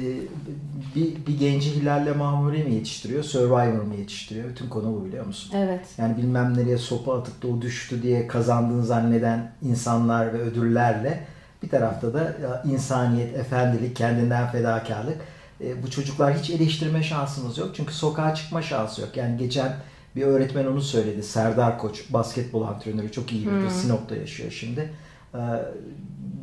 bir, 0.96 1.26
bir 1.26 1.40
genci 1.40 1.76
Hilal'le 1.76 2.18
Mahmure 2.18 2.64
mi 2.64 2.74
yetiştiriyor, 2.74 3.24
Survivor 3.24 3.84
mı 3.84 3.96
yetiştiriyor? 3.96 4.50
Bütün 4.50 4.70
konu 4.70 4.94
bu 4.94 5.06
biliyor 5.06 5.26
musun? 5.26 5.52
Evet. 5.56 5.86
Yani 5.98 6.18
bilmem 6.18 6.58
nereye 6.58 6.78
sopa 6.78 7.18
atıp 7.20 7.44
da 7.44 7.48
o 7.48 7.62
düştü 7.62 8.04
diye 8.04 8.28
kazandığını 8.28 8.86
zanneden 8.86 9.52
insanlar 9.62 10.34
ve 10.34 10.38
ödüllerle 10.38 11.26
bir 11.64 11.70
tarafta 11.70 12.14
da 12.14 12.64
insaniyet, 12.72 13.36
efendilik, 13.36 13.96
kendinden 13.96 14.52
fedakarlık. 14.52 15.18
E, 15.62 15.84
bu 15.84 15.92
çocuklar 15.92 16.38
hiç 16.38 16.50
eleştirme 16.50 17.04
şansımız 17.04 17.58
yok. 17.58 17.70
Çünkü 17.74 17.94
sokağa 17.94 18.36
çıkma 18.36 18.62
şansı 18.62 19.02
yok. 19.02 19.18
Yani 19.18 19.38
geçen 19.38 19.76
bir 20.16 20.22
öğretmen 20.24 20.66
onu 20.66 20.82
söyledi. 20.82 21.24
Serdar 21.24 21.78
Koç, 21.80 22.04
basketbol 22.10 22.62
antrenörü 22.62 23.12
çok 23.12 23.32
iyi 23.32 23.48
bilir. 23.48 23.70
Sinop'ta 23.70 24.16
yaşıyor 24.16 24.52
şimdi. 24.52 24.94
E, 25.34 25.40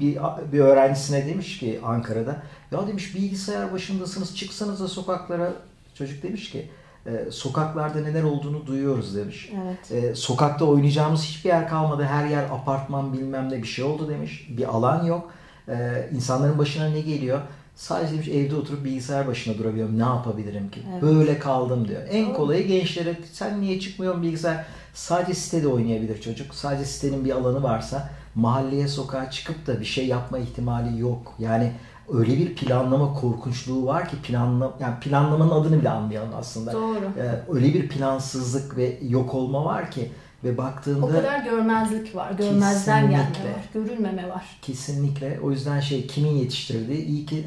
bir, 0.01 0.19
bir 0.53 0.61
öğrencisine 0.61 1.27
demiş 1.27 1.59
ki 1.59 1.81
Ankara'da 1.85 2.43
ya 2.73 2.87
demiş 2.87 3.15
bilgisayar 3.15 3.73
başındasınız 3.73 4.37
çıksanız 4.37 4.81
da 4.81 4.89
sokaklara 4.89 5.53
çocuk 5.95 6.23
demiş 6.23 6.51
ki 6.51 6.69
"E, 7.07 7.31
sokaklarda 7.31 8.01
neler 8.01 8.23
olduğunu 8.23 8.67
duyuyoruz 8.67 9.17
demiş. 9.17 9.51
Evet. 9.65 10.05
E, 10.05 10.15
sokakta 10.15 10.65
oynayacağımız 10.65 11.23
hiçbir 11.25 11.49
yer 11.49 11.69
kalmadı. 11.69 12.03
Her 12.05 12.27
yer 12.27 12.45
apartman 12.45 13.13
bilmem 13.13 13.51
ne 13.51 13.63
bir 13.63 13.67
şey 13.69 13.85
oldu 13.85 14.09
demiş. 14.09 14.49
Bir 14.59 14.65
alan 14.65 15.05
yok. 15.05 15.31
E, 15.69 16.09
insanların 16.13 16.59
başına 16.59 16.89
ne 16.89 17.01
geliyor? 17.01 17.41
Sadece 17.77 18.13
demiş 18.15 18.29
evde 18.29 18.57
oturup 18.57 18.85
bilgisayar 18.85 19.27
başına 19.27 19.59
durabiliyorum. 19.59 19.99
Ne 19.99 20.03
yapabilirim 20.03 20.71
ki? 20.71 20.81
Evet. 20.93 21.03
Böyle 21.03 21.39
kaldım 21.39 21.89
diyor. 21.89 22.03
En 22.11 22.35
kolayı 22.35 22.67
gençlere 22.67 23.17
sen 23.33 23.61
niye 23.61 23.81
çıkmıyorsun 23.81 24.23
bilgisayar? 24.23 24.65
Sadece 24.95 25.35
sitede 25.35 25.69
oynayabilir 25.69 26.21
çocuk. 26.21 26.55
Sadece 26.55 26.85
sitenin 26.85 27.25
bir 27.25 27.31
alanı 27.31 27.63
varsa 27.63 28.11
mahalleye 28.35 28.89
sokağa 28.89 29.31
çıkıp 29.31 29.67
da 29.67 29.81
bir 29.81 29.85
şey 29.85 30.07
yapma 30.07 30.39
ihtimali 30.39 31.01
yok. 31.01 31.35
Yani 31.39 31.73
öyle 32.13 32.39
bir 32.39 32.55
planlama 32.55 33.15
korkunçluğu 33.15 33.87
var 33.87 34.09
ki 34.09 34.17
planla 34.23 34.73
yani 34.81 35.01
planlamanın 35.01 35.51
adını 35.51 35.81
bile 35.81 35.91
anlayalım 35.91 36.31
aslında. 36.37 36.73
Doğru. 36.73 37.13
Ee, 37.19 37.53
öyle 37.55 37.75
bir 37.75 37.89
plansızlık 37.89 38.77
ve 38.77 38.99
yok 39.09 39.35
olma 39.35 39.65
var 39.65 39.91
ki 39.91 40.11
ve 40.45 40.59
baktığında 40.59 41.07
O 41.07 41.11
kadar 41.11 41.39
görmezlik 41.39 42.17
var. 42.17 42.33
Görmezden 42.33 43.03
gelme 43.11 43.23
var. 43.23 43.65
Görülmeme 43.75 44.29
var. 44.29 44.45
kesinlikle 44.63 45.39
o 45.43 45.51
yüzden 45.51 45.81
şey 45.81 46.07
kimin 46.07 46.37
yetiştirdiği 46.37 47.05
iyi 47.05 47.27
ki 47.27 47.45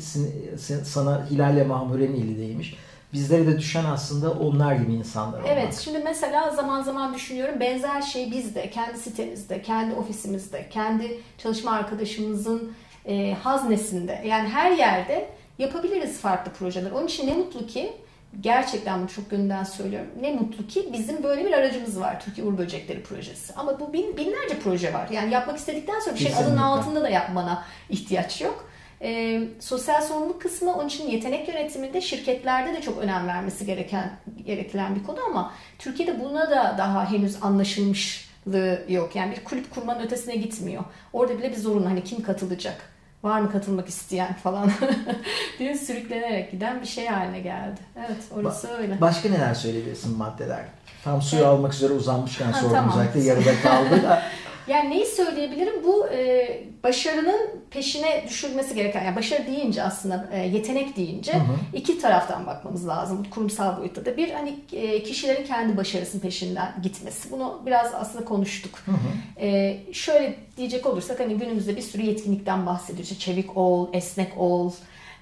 sana 0.83 1.29
Hilal'le 1.29 1.67
Mahmure'nin 1.67 2.15
eli 2.15 2.37
değmiş 2.39 2.75
bizlere 3.15 3.47
de 3.47 3.57
düşen 3.57 3.85
aslında 3.85 4.31
onlar 4.31 4.75
gibi 4.75 4.93
insanlar 4.93 5.37
olmak. 5.37 5.51
Evet, 5.51 5.79
şimdi 5.83 5.99
mesela 5.99 6.49
zaman 6.49 6.81
zaman 6.81 7.13
düşünüyorum 7.13 7.59
benzer 7.59 8.01
şey 8.01 8.31
biz 8.31 8.55
de 8.55 8.69
kendi 8.69 8.97
sitemizde, 8.97 9.61
kendi 9.61 9.95
ofisimizde, 9.95 10.69
kendi 10.69 11.19
çalışma 11.37 11.71
arkadaşımızın 11.71 12.71
e, 13.05 13.33
haznesinde 13.43 14.21
yani 14.25 14.49
her 14.49 14.71
yerde 14.71 15.29
yapabiliriz 15.59 16.19
farklı 16.19 16.51
projeler. 16.51 16.91
Onun 16.91 17.07
için 17.07 17.27
ne 17.27 17.33
mutlu 17.33 17.67
ki 17.67 17.93
gerçekten 18.41 18.99
bunu 18.99 19.09
çok 19.09 19.29
gönülden 19.29 19.63
söylüyorum. 19.63 20.07
Ne 20.21 20.31
mutlu 20.31 20.67
ki 20.67 20.89
bizim 20.93 21.23
böyle 21.23 21.45
bir 21.45 21.51
aracımız 21.51 21.99
var. 21.99 22.19
Türkiye 22.19 22.47
Uğur 22.47 22.57
Böcekleri 22.57 23.03
projesi. 23.03 23.53
Ama 23.53 23.79
bu 23.79 23.93
bin, 23.93 24.17
binlerce 24.17 24.59
proje 24.63 24.93
var. 24.93 25.09
Yani 25.11 25.33
yapmak 25.33 25.57
istedikten 25.57 25.99
sonra 25.99 26.15
bir 26.15 26.19
şeyin 26.19 26.35
adının 26.35 26.57
altında 26.57 27.01
da 27.01 27.09
yapmana 27.09 27.63
ihtiyaç 27.89 28.41
yok. 28.41 28.69
E, 29.01 29.41
sosyal 29.59 30.01
sorumluluk 30.01 30.41
kısmı 30.41 30.75
onun 30.75 30.87
için 30.87 31.07
yetenek 31.07 31.47
yönetiminde 31.47 32.01
şirketlerde 32.01 32.73
de 32.73 32.81
çok 32.81 32.97
önem 32.97 33.27
vermesi 33.27 33.65
gereken 33.65 34.11
gereken 34.45 34.95
bir 34.95 35.03
konu 35.03 35.17
ama 35.29 35.51
Türkiye'de 35.79 36.19
buna 36.19 36.51
da 36.51 36.75
daha 36.77 37.11
henüz 37.11 37.43
anlaşılmışlığı 37.43 38.85
yok. 38.89 39.15
Yani 39.15 39.35
bir 39.35 39.43
kulüp 39.43 39.71
kurmanın 39.71 40.03
ötesine 40.05 40.35
gitmiyor. 40.35 40.83
Orada 41.13 41.37
bile 41.37 41.51
bir 41.51 41.57
zorunlu 41.57 41.89
hani 41.89 42.03
kim 42.03 42.23
katılacak? 42.23 42.94
Var 43.25 43.39
mı 43.39 43.51
katılmak 43.51 43.87
isteyen 43.89 44.33
falan 44.33 44.71
diye 45.59 45.77
sürüklenerek 45.77 46.51
giden 46.51 46.81
bir 46.81 46.85
şey 46.87 47.07
haline 47.07 47.39
geldi. 47.39 47.79
Evet 47.97 48.17
orası 48.31 48.67
öyle. 48.67 49.01
Başka 49.01 49.29
neler 49.29 49.53
söyleyebilirsin 49.53 50.17
maddeler? 50.17 50.65
Tam 51.03 51.21
suyu 51.21 51.45
almak 51.47 51.73
üzere 51.73 51.93
uzanmışken 51.93 52.51
Ha, 52.51 52.59
sordum 52.59 52.75
tamam. 52.75 52.91
özellikle 52.99 53.23
yarıda 53.23 53.61
kaldı 53.63 54.03
da. 54.03 54.21
Yani 54.67 54.89
neyi 54.89 55.05
söyleyebilirim? 55.05 55.83
Bu 55.83 56.07
e, 56.07 56.49
başarının 56.83 57.49
peşine 57.69 58.23
düşülmesi 58.27 58.75
gereken, 58.75 59.03
yani 59.03 59.15
başarı 59.15 59.47
deyince 59.47 59.83
aslında 59.83 60.29
e, 60.33 60.39
yetenek 60.39 60.97
deyince 60.97 61.33
Hı 61.33 61.37
hı. 61.37 61.55
iki 61.73 61.99
taraftan 61.99 62.45
bakmamız 62.45 62.87
lazım. 62.87 63.25
Kurumsal 63.31 63.79
boyutta 63.79 64.05
da 64.05 64.17
bir 64.17 64.31
hani 64.31 64.55
e, 64.73 65.03
kişilerin 65.03 65.45
kendi 65.45 65.77
başarısının 65.77 66.21
peşinden 66.21 66.73
gitmesi. 66.83 67.31
Bunu 67.31 67.61
biraz 67.65 67.93
aslında 67.93 68.25
konuştuk. 68.25 68.79
Hı 68.85 68.91
hı. 68.91 69.45
E, 69.45 69.77
şöyle 69.93 70.35
diyecek 70.57 70.85
olursak 70.85 71.19
hani 71.19 71.37
günümüzde 71.37 71.75
bir 71.75 71.81
sürü 71.81 72.01
yetkinlikten 72.01 72.65
bahsediyoruz. 72.65 73.11
İşte 73.11 73.25
çevik 73.25 73.57
ol, 73.57 73.87
esnek 73.93 74.37
ol, 74.37 74.71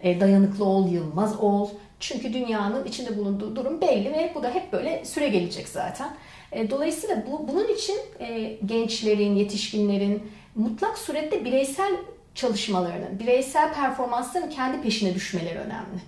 e, 0.01 0.19
dayanıklı 0.19 0.65
ol, 0.65 0.91
yılmaz 0.91 1.39
ol. 1.39 1.69
Çünkü 1.99 2.33
dünyanın 2.33 2.85
içinde 2.85 3.17
bulunduğu 3.17 3.55
durum 3.55 3.81
belli 3.81 4.11
ve 4.11 4.31
bu 4.35 4.43
da 4.43 4.49
hep 4.49 4.73
böyle 4.73 5.05
süre 5.05 5.27
gelecek 5.27 5.67
zaten. 5.67 6.09
E, 6.53 6.69
Dolayısıyla 6.69 7.23
bu, 7.31 7.47
bunun 7.47 7.67
için 7.67 7.97
e, 8.19 8.57
gençlerin, 8.65 9.35
yetişkinlerin 9.35 10.31
mutlak 10.55 10.97
surette 10.97 11.45
bireysel 11.45 11.95
çalışmalarının, 12.35 13.19
bireysel 13.19 13.73
performansların 13.73 14.49
kendi 14.49 14.81
peşine 14.81 15.15
düşmeleri 15.15 15.59
önemli. 15.59 15.99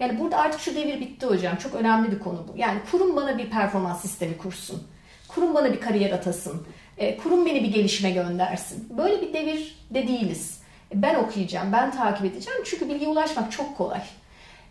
Yani 0.00 0.20
burada 0.20 0.36
artık 0.36 0.60
şu 0.60 0.74
devir 0.74 1.00
bitti 1.00 1.26
hocam. 1.26 1.56
Çok 1.56 1.74
önemli 1.74 2.12
bir 2.12 2.18
konu 2.18 2.44
bu. 2.48 2.58
Yani 2.58 2.78
kurum 2.90 3.16
bana 3.16 3.38
bir 3.38 3.50
performans 3.50 4.02
sistemi 4.02 4.38
kursun. 4.38 4.82
Kurum 5.28 5.54
bana 5.54 5.72
bir 5.72 5.80
kariyer 5.80 6.10
atasın. 6.10 6.66
E, 6.98 7.16
kurum 7.16 7.46
beni 7.46 7.62
bir 7.62 7.68
gelişime 7.72 8.10
göndersin. 8.10 8.88
Böyle 8.98 9.22
bir 9.22 9.32
devirde 9.32 10.08
değiliz. 10.08 10.60
Ben 10.94 11.14
okuyacağım, 11.14 11.72
ben 11.72 11.90
takip 11.90 12.24
edeceğim. 12.24 12.60
Çünkü 12.64 12.88
bilgiye 12.88 13.10
ulaşmak 13.10 13.52
çok 13.52 13.76
kolay. 13.76 14.00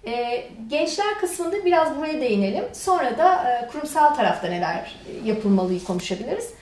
E, 0.07 0.43
gençler 0.67 1.19
kısmında 1.19 1.65
biraz 1.65 1.97
buraya 1.97 2.21
değinelim. 2.21 2.63
Sonra 2.73 3.17
da 3.17 3.51
e, 3.51 3.67
kurumsal 3.67 4.15
tarafta 4.15 4.47
neler 4.47 4.95
yapılmalıyı 5.25 5.83
konuşabiliriz. 5.83 6.53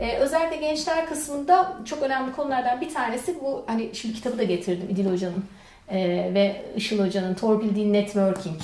E, 0.00 0.16
özellikle 0.16 0.56
gençler 0.56 1.06
kısmında 1.06 1.78
çok 1.84 2.02
önemli 2.02 2.32
konulardan 2.32 2.80
bir 2.80 2.94
tanesi 2.94 3.40
bu 3.40 3.64
hani 3.66 3.90
şimdi 3.94 4.14
kitabı 4.14 4.38
da 4.38 4.42
getirdim 4.42 4.88
İdil 4.90 5.10
Hoca'nın 5.10 5.44
e, 5.88 5.98
ve 6.34 6.62
Işıl 6.76 7.06
Hoca'nın 7.06 7.34
Torpil 7.34 7.76
Değil 7.76 7.90
Networking. 7.90 8.60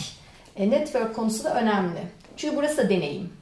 E, 0.56 0.70
network 0.70 1.16
konusu 1.16 1.44
da 1.44 1.54
önemli. 1.54 2.00
Çünkü 2.36 2.56
burası 2.56 2.76
da 2.76 2.90
deneyim. 2.90 3.32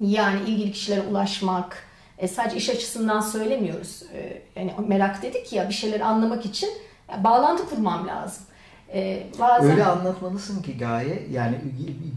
Yani 0.00 0.50
ilgili 0.50 0.72
kişilere 0.72 1.00
ulaşmak, 1.00 1.86
e, 2.18 2.28
sadece 2.28 2.56
iş 2.56 2.70
açısından 2.70 3.20
söylemiyoruz. 3.20 4.02
E, 4.14 4.42
yani 4.56 4.72
merak 4.86 5.22
dedik 5.22 5.52
ya 5.52 5.68
bir 5.68 5.74
şeyleri 5.74 6.04
anlamak 6.04 6.46
için 6.46 6.70
ya, 7.08 7.24
bağlantı 7.24 7.68
kurmam 7.68 8.08
lazım. 8.08 8.44
E, 8.94 9.26
bazen... 9.40 9.70
Öyle 9.70 9.84
anlatmalısın 9.84 10.62
ki 10.62 10.78
Gaye 10.78 11.22
yani 11.32 11.56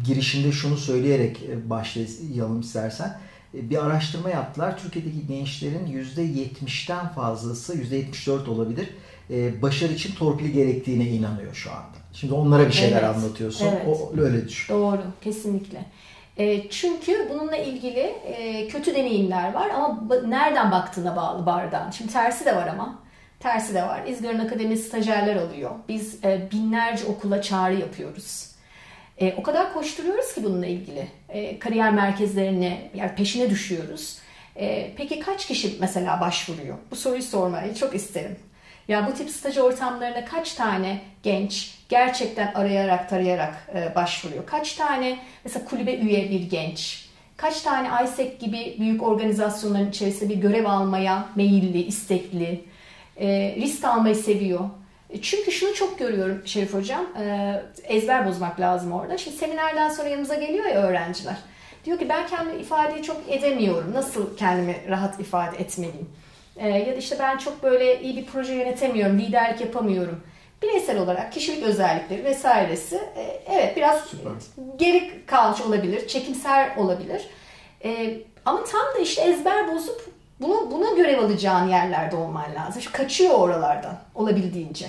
girişinde 0.05 0.51
şunu 0.51 0.77
söyleyerek 0.77 1.43
e, 1.49 1.69
başlayalım 1.69 2.59
istersen. 2.59 3.17
E, 3.57 3.69
Bir 3.69 3.85
araştırma 3.85 4.29
yaptılar. 4.29 4.77
Türkiye'deki 4.77 5.27
gençlerin 5.27 5.87
%70'ten 5.87 7.07
fazlası, 7.07 7.75
%74 7.77 8.49
olabilir, 8.49 8.89
e, 9.29 9.61
başarı 9.61 9.93
için 9.93 10.15
torpil 10.15 10.45
gerektiğine 10.51 11.03
inanıyor 11.03 11.53
şu 11.53 11.71
anda. 11.71 11.95
Şimdi 12.13 12.33
onlara 12.33 12.67
bir 12.67 12.71
şeyler 12.73 13.03
Evet, 13.03 13.15
anlatıyorsun. 13.15 13.65
evet. 13.67 13.87
O 13.87 14.13
öyle 14.21 14.47
düşün. 14.47 14.73
Doğru, 14.73 15.01
kesinlikle. 15.21 15.85
E, 16.37 16.69
çünkü 16.69 17.29
bununla 17.33 17.55
ilgili 17.57 17.99
e, 18.25 18.67
kötü 18.67 18.95
deneyimler 18.95 19.53
var 19.53 19.69
ama 19.69 19.87
ba- 20.09 20.29
nereden 20.29 20.71
baktığına 20.71 21.15
bağlı 21.15 21.45
bardağın. 21.45 21.91
Şimdi 21.91 22.13
tersi 22.13 22.45
de 22.45 22.55
var 22.55 22.67
ama. 22.67 22.99
Tersi 23.39 23.73
de 23.73 23.83
var. 23.83 24.05
İzgar'ın 24.07 24.39
akademisi 24.39 24.83
stajyerler 24.83 25.35
alıyor. 25.35 25.71
Biz 25.89 26.25
e, 26.25 26.51
binlerce 26.51 27.05
okula 27.05 27.41
çağrı 27.41 27.75
yapıyoruz. 27.75 28.55
E, 29.17 29.33
o 29.33 29.43
kadar 29.43 29.73
koşturuyoruz 29.73 30.33
ki 30.33 30.43
bununla 30.43 30.65
ilgili. 30.65 31.07
E, 31.29 31.59
kariyer 31.59 31.93
merkezlerine, 31.93 32.91
yani 32.95 33.15
peşine 33.15 33.49
düşüyoruz. 33.49 34.17
E, 34.55 34.91
peki 34.97 35.19
kaç 35.19 35.47
kişi 35.47 35.77
mesela 35.79 36.21
başvuruyor? 36.21 36.77
Bu 36.91 36.95
soruyu 36.95 37.23
sormayı 37.23 37.75
çok 37.75 37.95
isterim. 37.95 38.35
Ya 38.87 39.07
bu 39.07 39.13
tip 39.13 39.29
staj 39.29 39.57
ortamlarına 39.57 40.25
kaç 40.25 40.53
tane 40.53 41.01
genç 41.23 41.75
gerçekten 41.89 42.53
arayarak 42.53 43.09
tarayarak 43.09 43.67
e, 43.75 43.95
başvuruyor? 43.95 44.45
Kaç 44.45 44.73
tane 44.73 45.19
mesela 45.43 45.65
kulübe 45.65 45.95
üye 45.95 46.29
bir 46.29 46.49
genç? 46.49 47.05
Kaç 47.37 47.61
tane 47.61 48.03
ISEC 48.03 48.37
gibi 48.39 48.75
büyük 48.79 49.03
organizasyonların 49.03 49.89
içerisinde 49.89 50.29
bir 50.29 50.41
görev 50.41 50.65
almaya 50.65 51.29
meyilli, 51.35 51.83
istekli, 51.83 52.63
e, 53.19 53.55
risk 53.59 53.83
almayı 53.85 54.15
seviyor? 54.15 54.59
E, 55.09 55.21
Çünkü 55.21 55.51
şunu 55.51 55.73
çok 55.73 55.99
görüyorum 55.99 56.41
Şerif 56.45 56.73
Hocam, 56.73 57.05
e, 57.19 57.53
ezber 57.83 58.25
bozmak 58.27 58.59
lazım 58.59 58.91
orada. 58.91 59.17
Şimdi 59.17 59.37
seminerden 59.37 59.89
sonra 59.89 60.09
yanımıza 60.09 60.35
geliyor 60.35 60.65
ya 60.65 60.75
öğrenciler. 60.83 61.35
Diyor 61.85 61.99
ki 61.99 62.09
ben 62.09 62.27
kendimi 62.27 62.61
ifadeyi 62.61 63.03
çok 63.03 63.21
edemiyorum. 63.29 63.93
Nasıl 63.93 64.37
kendimi 64.37 64.75
rahat 64.89 65.19
ifade 65.19 65.57
etmeliyim? 65.57 66.09
E, 66.57 66.69
ya 66.69 66.85
da 66.85 66.95
işte 66.95 67.15
ben 67.19 67.37
çok 67.37 67.63
böyle 67.63 68.01
iyi 68.01 68.17
bir 68.17 68.25
proje 68.25 68.53
yönetemiyorum, 68.53 69.19
liderlik 69.19 69.61
yapamıyorum. 69.61 70.23
Bireysel 70.63 70.99
olarak 70.99 71.33
kişilik 71.33 71.63
özellikleri 71.63 72.23
vesairesi 72.23 72.95
e, 72.95 73.41
evet 73.51 73.77
biraz 73.77 74.03
Süper. 74.03 74.31
geri 74.77 75.25
kalmış 75.25 75.61
olabilir, 75.61 76.07
çekimser 76.07 76.77
olabilir. 76.77 77.27
E, 77.83 78.17
ama 78.45 78.63
tam 78.63 78.81
da 78.95 78.99
işte 78.99 79.21
ezber 79.21 79.73
bozup 79.73 80.01
bunu 80.39 80.71
buna 80.71 80.89
görev 80.95 81.19
alacağın 81.23 81.69
yerlerde 81.69 82.15
olman 82.15 82.55
lazım. 82.55 82.81
Şu 82.81 82.91
kaçıyor 82.91 83.33
oralardan 83.39 83.97
olabildiğince. 84.15 84.85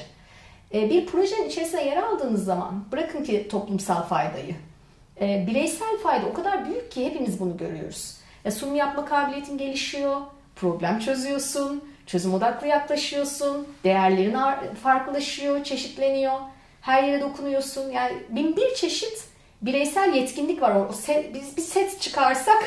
E, 0.75 0.91
bir 0.91 1.07
projenin 1.07 1.49
içerisine 1.49 1.85
yer 1.85 1.97
aldığınız 1.97 2.45
zaman 2.45 2.85
bırakın 2.93 3.25
ki 3.25 3.49
toplumsal 3.49 4.03
faydayı. 4.03 4.55
E, 5.21 5.47
bireysel 5.47 5.99
fayda 6.03 6.27
o 6.27 6.35
kadar 6.35 6.67
büyük 6.67 6.93
ki 6.93 7.07
hepimiz 7.07 7.41
bunu 7.41 7.57
görüyoruz. 7.57 8.17
E, 8.45 8.51
sunum 8.51 8.75
yapma 8.75 9.05
kabiliyetin 9.05 9.59
gelişiyor, 9.59 10.21
problem 10.57 10.99
çözüyorsun, 10.99 11.85
çözüm 12.07 12.35
odaklı 12.35 12.67
yaklaşıyorsun, 12.67 13.69
değerlerin 13.85 14.35
ar- 14.35 14.75
farklılaşıyor, 14.75 15.65
çeşitleniyor, 15.65 16.35
her 16.81 17.03
yere 17.03 17.21
dokunuyorsun. 17.21 17.91
Yani 17.91 18.13
bin 18.29 18.57
bir 18.57 18.75
çeşit 18.75 19.25
bireysel 19.63 20.15
yetkinlik 20.15 20.63
var. 20.63 20.77
O 20.91 20.93
set, 20.93 21.35
biz 21.35 21.57
bir 21.57 21.63
set 21.63 22.01
çıkarsak 22.01 22.65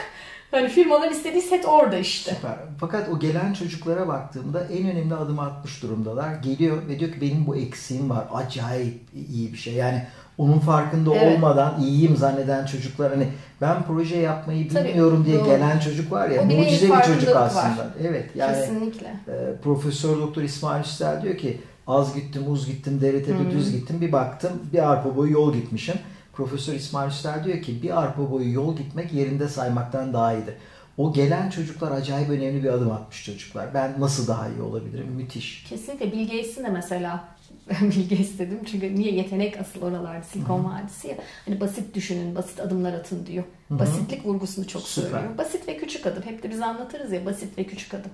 hani 0.51 0.69
firmaların 0.69 1.13
istediği 1.13 1.41
set 1.41 1.65
orada 1.65 1.97
işte. 1.97 2.31
Süper. 2.35 2.55
Fakat 2.79 3.09
o 3.09 3.19
gelen 3.19 3.53
çocuklara 3.53 4.07
baktığımda 4.07 4.63
en 4.63 4.87
önemli 4.89 5.15
adım 5.15 5.39
atmış 5.39 5.83
durumdalar. 5.83 6.33
Geliyor 6.33 6.77
ve 6.87 6.99
diyor 6.99 7.11
ki 7.11 7.21
benim 7.21 7.47
bu 7.47 7.55
eksiğim 7.55 8.09
var. 8.09 8.25
Acayip 8.33 8.99
iyi 9.29 9.53
bir 9.53 9.57
şey. 9.57 9.73
Yani 9.73 10.03
onun 10.37 10.59
farkında 10.59 11.15
Evet. 11.15 11.37
olmadan 11.37 11.81
iyiyim 11.81 12.17
zanneden 12.17 12.65
çocuklar 12.65 13.11
hani 13.13 13.27
ben 13.61 13.83
proje 13.87 14.17
yapmayı 14.17 14.69
Tabii, 14.69 14.87
bilmiyorum 14.89 15.23
diye 15.25 15.39
doğru. 15.39 15.45
gelen 15.45 15.79
çocuk 15.79 16.11
var 16.11 16.29
ya 16.29 16.43
mucize 16.43 16.65
bir 16.65 16.69
çocuk 16.71 16.89
farkındalık 16.93 17.35
var. 17.35 17.45
aslında. 17.45 17.87
Evet 18.03 18.29
yani 18.35 18.55
Kesinlikle. 18.55 19.07
e, 19.07 19.61
Profesör 19.63 20.17
Doktor 20.17 20.41
İsmail 20.41 20.83
Üstel 20.83 21.21
diyor 21.21 21.37
ki 21.37 21.61
az 21.87 22.15
gittim 22.15 22.43
uz 22.47 22.65
gittim 22.67 23.01
dere 23.01 23.23
tepe 23.23 23.51
düz 23.51 23.71
gittim 23.71 24.01
bir 24.01 24.11
baktım 24.11 24.51
bir 24.73 24.91
arpa 24.91 25.15
boyu 25.15 25.31
yol 25.31 25.53
gitmişim. 25.53 25.95
Profesör 26.39 26.73
İsmail 26.73 27.09
Üstel 27.09 27.43
diyor 27.43 27.61
ki 27.61 27.83
bir 27.83 28.01
arpa 28.03 28.31
boyu 28.31 28.53
yol 28.53 28.77
gitmek 28.77 29.13
yerinde 29.13 29.47
saymaktan 29.47 30.13
daha 30.13 30.33
iyidir. 30.33 30.53
O 30.97 31.13
gelen 31.13 31.49
çocuklar 31.49 31.91
acayip 31.91 32.29
önemli 32.29 32.63
bir 32.63 32.69
adım 32.69 32.91
atmış 32.91 33.25
çocuklar. 33.25 33.73
Ben 33.73 33.95
nasıl 33.99 34.27
daha 34.27 34.49
iyi 34.49 34.61
olabilirim? 34.61 35.07
Müthiş. 35.07 35.63
Kesinlikle 35.69 36.11
Bill 36.11 36.27
Gates'in 36.27 36.63
de 36.63 36.69
mesela 36.69 37.27
Bill 37.81 38.09
Gates 38.09 38.39
dedim 38.39 38.59
çünkü 38.71 38.95
niye 38.95 39.11
yetenek 39.11 39.57
asıl 39.61 39.81
oralarda 39.81 40.23
Silikon 40.23 40.65
Vadisi 40.65 41.07
ya. 41.07 41.15
Hani 41.45 41.59
basit 41.59 41.95
düşünün, 41.95 42.35
basit 42.35 42.59
adımlar 42.59 42.93
atın 42.93 43.25
diyor. 43.25 43.43
Hı. 43.67 43.79
Basitlik 43.79 44.25
vurgusunu 44.25 44.67
çok 44.67 44.81
Süper. 44.81 45.09
söylüyor. 45.09 45.37
Basit 45.37 45.67
ve 45.67 45.77
küçük 45.77 46.07
adım. 46.07 46.23
Hep 46.23 46.43
de 46.43 46.49
biz 46.49 46.61
anlatırız 46.61 47.11
ya 47.11 47.25
basit 47.25 47.57
ve 47.57 47.63
küçük 47.63 47.93
adım. 47.93 48.11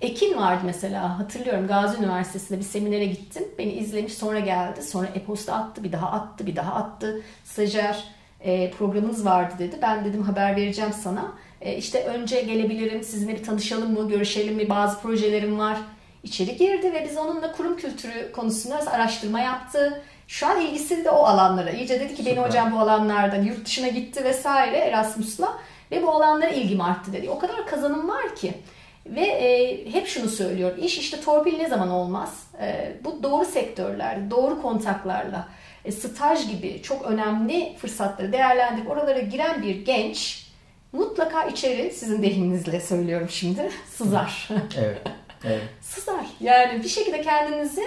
Ekin 0.00 0.38
vardı 0.38 0.62
mesela 0.64 1.18
hatırlıyorum 1.18 1.66
Gazi 1.66 1.98
Üniversitesi'nde 1.98 2.58
bir 2.58 2.64
seminere 2.64 3.04
gittim. 3.04 3.44
Beni 3.58 3.72
izlemiş 3.72 4.14
sonra 4.14 4.38
geldi. 4.38 4.82
Sonra 4.82 5.06
e-posta 5.06 5.54
attı 5.54 5.84
bir 5.84 5.92
daha 5.92 6.10
attı 6.12 6.46
bir 6.46 6.56
daha 6.56 6.74
attı. 6.74 7.22
Stajyer 7.44 8.04
e, 8.40 8.70
programınız 8.70 9.24
vardı 9.24 9.54
dedi. 9.58 9.78
Ben 9.82 10.04
dedim 10.04 10.22
haber 10.22 10.56
vereceğim 10.56 10.92
sana. 11.02 11.32
E, 11.60 11.76
işte 11.76 12.04
önce 12.04 12.40
gelebilirim, 12.40 13.04
sizinle 13.04 13.34
bir 13.34 13.44
tanışalım 13.44 13.92
mı, 13.92 14.08
görüşelim 14.08 14.54
mi, 14.54 14.68
bazı 14.68 15.00
projelerim 15.00 15.58
var. 15.58 15.76
İçeri 16.22 16.56
girdi 16.56 16.92
ve 16.92 17.06
biz 17.10 17.16
onunla 17.16 17.52
kurum 17.52 17.76
kültürü 17.76 18.32
konusunda 18.32 18.92
araştırma 18.92 19.40
yaptı. 19.40 20.02
Şu 20.28 20.46
an 20.46 20.60
ilgisi 20.60 21.04
de 21.04 21.10
o 21.10 21.24
alanlara. 21.24 21.70
İyice 21.70 22.00
dedi 22.00 22.14
ki 22.14 22.26
beni 22.26 22.34
Süper. 22.34 22.48
hocam 22.48 22.72
bu 22.72 22.78
alanlardan 22.78 23.42
yurt 23.42 23.66
dışına 23.66 23.88
gitti 23.88 24.24
vesaire 24.24 24.76
Erasmus'la 24.76 25.58
ve 25.90 26.02
bu 26.02 26.10
alanlara 26.10 26.50
ilgim 26.50 26.80
arttı 26.80 27.12
dedi. 27.12 27.30
O 27.30 27.38
kadar 27.38 27.66
kazanım 27.66 28.08
var 28.08 28.36
ki. 28.36 28.54
Ve 29.10 29.26
e, 29.26 29.84
hep 29.92 30.06
şunu 30.06 30.28
söylüyor. 30.28 30.78
İş 30.78 30.98
işte 30.98 31.20
torpil 31.20 31.58
ne 31.58 31.68
zaman 31.68 31.90
olmaz? 31.90 32.46
E, 32.62 32.92
bu 33.04 33.22
doğru 33.22 33.44
sektörler, 33.44 34.30
doğru 34.30 34.62
kontaklarla, 34.62 35.48
e, 35.84 35.92
staj 35.92 36.48
gibi 36.50 36.82
çok 36.82 37.02
önemli 37.06 37.76
fırsatları 37.78 38.32
değerlendirip 38.32 38.90
oralara 38.90 39.20
giren 39.20 39.62
bir 39.62 39.84
genç 39.84 40.46
mutlaka 40.92 41.44
içeri, 41.44 41.90
sizin 41.90 42.22
deyiminizle 42.22 42.80
söylüyorum 42.80 43.28
şimdi, 43.30 43.70
sızar. 43.96 44.48
Evet. 44.78 45.00
Evet. 45.44 45.62
sızar. 45.80 46.26
Yani 46.40 46.82
bir 46.82 46.88
şekilde 46.88 47.22
kendinizi 47.22 47.82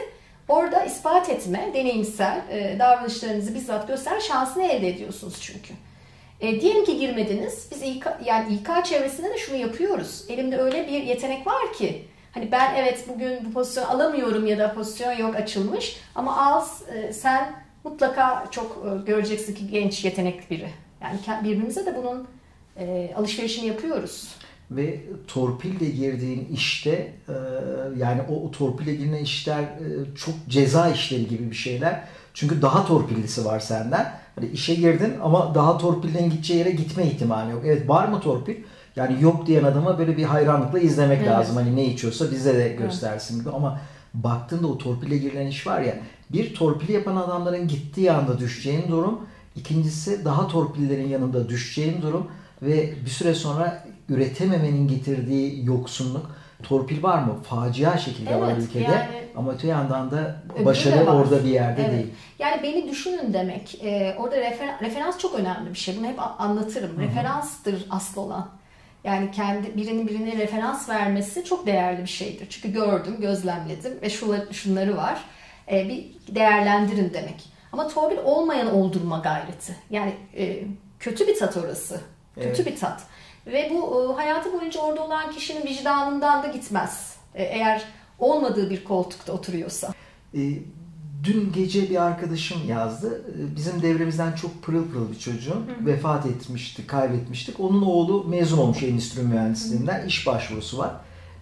orada 0.48 0.86
ispat 0.86 1.30
etme, 1.30 1.72
deneyimsel 1.74 2.42
e, 2.50 2.80
davranışlarınızı 2.80 3.56
bizzat 3.56 3.88
göster 3.88 4.20
şansını 4.20 4.64
elde 4.64 4.88
ediyorsunuz 4.88 5.38
çünkü. 5.42 5.74
E, 6.44 6.62
diyelim 6.62 6.86
ki 6.86 6.98
girmediniz. 6.98 7.68
Biz 7.72 7.82
İK, 7.82 8.08
yani 8.26 8.54
İK 8.54 8.86
çevresinde 8.86 9.30
de 9.30 9.38
şunu 9.38 9.58
yapıyoruz. 9.58 10.26
Elimde 10.30 10.58
öyle 10.58 10.88
bir 10.88 11.04
yetenek 11.04 11.48
var 11.48 11.74
ki 11.74 12.06
hani 12.32 12.52
ben 12.52 12.76
evet 12.76 13.06
bugün 13.08 13.46
bu 13.46 13.54
pozisyon 13.54 13.86
alamıyorum 13.86 14.46
ya 14.46 14.60
da 14.60 14.74
pozisyon 14.74 15.12
yok 15.12 15.36
açılmış 15.36 15.98
ama 16.16 16.38
al 16.38 16.66
e, 16.94 17.14
sen 17.14 17.64
mutlaka 17.84 18.48
çok 18.52 18.86
e, 18.86 19.06
göreceksin 19.06 19.56
ki 19.56 19.68
genç 19.68 20.06
yetenekli 20.06 20.50
biri. 20.50 20.70
Yani 21.02 21.44
birbirimize 21.44 21.86
de 21.86 21.96
bunun 21.98 22.28
e, 22.78 23.14
alışverişini 23.16 23.66
yapıyoruz. 23.66 24.36
Ve 24.72 25.00
torpille 25.28 25.90
girdiğin 25.90 26.48
işte 26.54 27.14
e, 27.28 27.34
yani 27.98 28.22
o, 28.30 28.48
o 28.48 28.52
torpille 28.52 28.96
girilen 28.96 29.24
işler 29.24 29.62
e, 29.62 30.16
çok 30.16 30.36
ceza 30.50 30.90
işleri 30.90 31.28
gibi 31.28 31.52
bir 31.52 31.56
şeyler. 31.56 32.04
Çünkü 32.34 32.62
daha 32.62 32.88
torpillisi 32.88 33.46
var 33.46 33.60
senden. 33.60 34.23
Hani 34.36 34.48
işe 34.48 34.76
girdin 34.76 35.14
ama 35.24 35.56
daha 35.56 35.78
torpilden 35.78 36.30
gideceği 36.30 36.60
yere 36.60 36.72
gitme 36.72 37.06
ihtimali 37.06 37.52
yok. 37.52 37.62
Evet 37.66 37.90
var 37.90 38.08
mı 38.08 38.20
torpil? 38.20 38.56
Yani 38.96 39.24
yok 39.24 39.48
diyen 39.48 39.64
adama 39.64 40.00
böyle 40.00 40.18
bir 40.18 40.24
hayranlıkla 40.24 40.80
izlemek 40.80 41.18
Evet. 41.18 41.30
lazım. 41.30 41.56
Hani 41.56 41.76
ne 41.76 41.86
içiyorsa 41.86 42.32
bize 42.32 42.56
de 42.56 42.70
göstersin 42.70 43.40
gibi. 43.40 43.50
Ama 43.50 43.80
baktığında 44.14 44.68
o 44.68 44.78
torpille 44.78 45.18
girilen 45.18 45.48
iş 45.48 45.68
var 45.68 45.82
ya 45.82 45.96
bir 46.30 46.54
torpili 46.54 46.92
yapan 46.92 47.16
adamların 47.16 47.68
gittiği 47.68 48.12
anda 48.12 48.40
düşeceğin 48.40 48.88
durum. 48.92 49.20
İkincisi 49.56 50.26
daha 50.26 50.48
torpillerin 50.48 51.08
yanında 51.08 51.50
düşeceğin 51.50 52.02
durum 52.02 52.28
ve 52.62 52.94
bir 53.06 53.10
süre 53.10 53.34
sonra 53.34 53.86
üretememenin 54.10 54.88
getirdiği 54.88 55.66
yoksunluk. 55.66 56.26
Torpil 56.64 57.04
var 57.04 57.20
mı? 57.24 57.44
Facia 57.44 57.98
şekilde 57.98 58.42
var 58.42 58.52
Evet, 58.54 58.64
ülkede. 58.64 58.84
yani- 58.84 59.24
Ama 59.36 59.52
öte 59.54 59.68
yandan 59.68 60.12
da 60.12 60.36
başarı 60.66 61.08
var. 61.08 61.14
orada 61.14 61.44
bir 61.44 61.50
yerde 61.50 61.82
Evet. 61.82 61.94
değil. 61.94 62.08
Yani 62.40 62.64
beni 62.64 62.90
düşünün 62.90 63.34
demek. 63.34 63.84
Ee, 63.84 64.16
orada 64.20 64.36
refer- 64.38 64.80
referans 64.82 65.18
çok 65.18 65.36
önemli 65.36 65.70
bir 65.70 65.76
şey. 65.80 65.98
Bunu 65.98 66.08
hep 66.08 66.20
anlatırım. 66.42 67.00
Referanstır 67.00 67.86
asıl 67.90 68.22
olan. 68.22 68.50
Yani 69.04 69.32
kendi 69.32 69.78
birinin 69.78 70.08
birine 70.08 70.38
referans 70.38 70.90
vermesi 70.90 71.44
çok 71.46 71.66
değerli 71.68 72.02
bir 72.02 72.08
şeydir. 72.08 72.48
Çünkü 72.50 72.72
gördüm, 72.74 73.16
gözlemledim 73.20 74.02
ve 74.02 74.10
şunları, 74.10 74.54
şunları 74.54 74.98
var. 74.98 75.20
Ee, 75.72 75.88
bir 75.90 76.06
değerlendirin 76.36 77.14
demek. 77.14 77.50
Ama 77.72 77.88
torpil 77.88 78.18
olmayan 78.18 78.76
oldurma 78.76 79.18
gayreti. 79.20 79.76
Yani 79.90 80.14
e, 80.38 80.64
kötü 81.00 81.28
bir 81.28 81.40
tat 81.40 81.58
orası. 81.58 82.02
Kötü 82.36 82.48
Evet. 82.48 82.66
bir 82.66 82.76
tat. 82.80 83.04
Ve 83.48 83.72
bu 83.74 84.12
e, 84.12 84.16
hayatı 84.16 84.54
boyunca 84.54 84.82
orada 84.82 85.04
olan 85.04 85.32
kişinin 85.32 85.64
vicdanından 85.66 86.44
da 86.44 86.48
gitmez. 86.48 87.16
E, 87.36 87.44
eğer 87.44 87.84
olmadığı 88.20 88.70
bir 88.70 88.84
koltukta 88.84 89.34
oturuyorsa. 89.34 89.94
Ee, 90.36 90.60
dün 91.24 91.52
gece 91.54 91.90
bir 91.90 92.04
arkadaşım 92.04 92.58
yazdı. 92.70 93.22
Bizim 93.56 93.82
devremizden 93.82 94.32
çok 94.32 94.64
pırıl 94.64 94.92
pırıl 94.92 95.12
bir 95.12 95.20
çocuğun 95.20 95.66
vefat 95.86 96.26
etmişti, 96.26 96.88
kaybetmiştik. 96.88 97.60
Onun 97.60 97.82
oğlu 97.82 98.24
mezun 98.24 98.58
olmuş 98.58 98.84
endüstri 98.84 99.22
mühendisliğinden. 99.22 100.08
iş 100.08 100.28
başvurusu 100.28 100.78
var. 100.78 100.92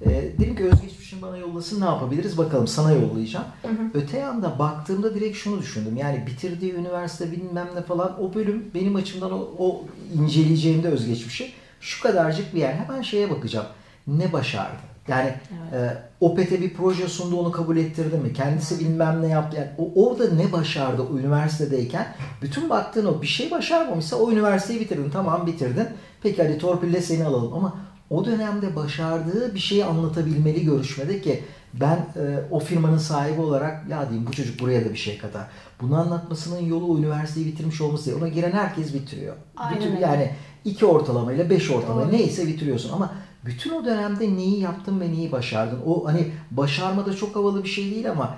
Ee, 0.05 0.09
dedim 0.39 0.55
ki 0.55 0.63
özgeçmişini 0.63 1.21
bana 1.21 1.37
yollasın 1.37 1.81
ne 1.81 1.85
yapabiliriz 1.85 2.37
bakalım 2.37 2.67
sana 2.67 2.91
yollayacağım. 2.91 3.45
Öte 3.93 4.17
yanda 4.17 4.59
baktığımda 4.59 5.15
direkt 5.15 5.37
şunu 5.37 5.59
düşündüm. 5.59 5.97
Yani 5.97 6.27
bitirdiği 6.27 6.73
üniversite 6.73 7.31
bilmem 7.31 7.67
ne 7.75 7.81
falan 7.81 8.23
o 8.23 8.33
bölüm 8.33 8.71
benim 8.73 8.95
açımdan 8.95 9.31
o, 9.31 9.49
o 9.57 9.83
inceleyeceğimde 10.21 10.87
özgeçmişi 10.87 11.51
şu 11.81 12.03
kadarcık 12.03 12.55
bir 12.55 12.59
yer. 12.59 12.73
Hemen 12.73 13.01
şeye 13.01 13.29
bakacağım. 13.29 13.67
Ne 14.07 14.33
başardı? 14.33 14.91
Yani 15.07 15.33
e, 15.73 15.97
OPT 16.19 16.51
bir 16.51 16.73
proje 16.73 17.07
sundu 17.07 17.39
onu 17.39 17.51
kabul 17.51 17.77
ettirdi 17.77 18.17
mi? 18.17 18.33
Kendisi 18.33 18.79
bilmem 18.79 19.21
ne 19.21 19.27
yaptı. 19.27 19.57
Yani 19.57 19.69
o, 19.77 20.05
orada 20.05 20.33
ne 20.33 20.51
başardı 20.51 21.01
o 21.01 21.17
üniversitedeyken? 21.17 22.15
Bütün 22.41 22.69
baktığın 22.69 23.05
o 23.05 23.21
bir 23.21 23.27
şey 23.27 23.51
başarmamışsa 23.51 24.15
o 24.15 24.31
üniversiteyi 24.31 24.79
bitirdin. 24.79 25.09
Tamam 25.09 25.47
bitirdin. 25.47 25.87
Peki 26.23 26.43
hadi 26.43 26.57
torpille 26.57 27.01
seni 27.01 27.25
alalım 27.25 27.53
ama 27.53 27.75
o 28.09 28.25
dönemde 28.25 28.75
başardığı 28.75 29.55
bir 29.55 29.59
şeyi 29.59 29.85
anlatabilmeli 29.85 30.65
görüşmede 30.65 31.21
ki 31.21 31.43
ben 31.73 31.95
e, 31.95 32.39
o 32.51 32.59
firmanın 32.59 32.97
sahibi 32.97 33.41
olarak 33.41 33.89
ya 33.89 34.09
diyeyim 34.09 34.27
bu 34.27 34.31
çocuk 34.31 34.59
buraya 34.59 34.85
da 34.85 34.89
bir 34.89 34.97
şey 34.97 35.17
katar. 35.17 35.47
Bunu 35.81 35.99
anlatmasının 35.99 36.59
yolu 36.59 36.99
üniversiteyi 36.99 37.45
bitirmiş 37.45 37.81
olması 37.81 38.05
değil. 38.05 38.17
Ona 38.17 38.27
giren 38.27 38.51
herkes 38.51 38.93
bitiriyor. 38.93 39.35
Aynen 39.57 39.79
Bütün, 39.79 39.91
öyle. 39.95 40.01
yani 40.01 40.31
iki 40.65 40.85
ortalamayla 40.85 41.49
beş 41.49 41.71
ortalamayla 41.71 42.11
Doğru. 42.11 42.17
neyse 42.17 42.47
bitiriyorsun 42.47 42.93
ama 42.93 43.13
bütün 43.45 43.71
o 43.71 43.85
dönemde 43.85 44.35
neyi 44.35 44.59
yaptın 44.59 44.99
ve 44.99 45.11
neyi 45.11 45.31
başardın? 45.31 45.79
O 45.85 46.07
hani 46.07 46.31
başarma 46.51 47.05
da 47.05 47.15
çok 47.15 47.35
havalı 47.35 47.63
bir 47.63 47.69
şey 47.69 47.91
değil 47.91 48.11
ama 48.11 48.35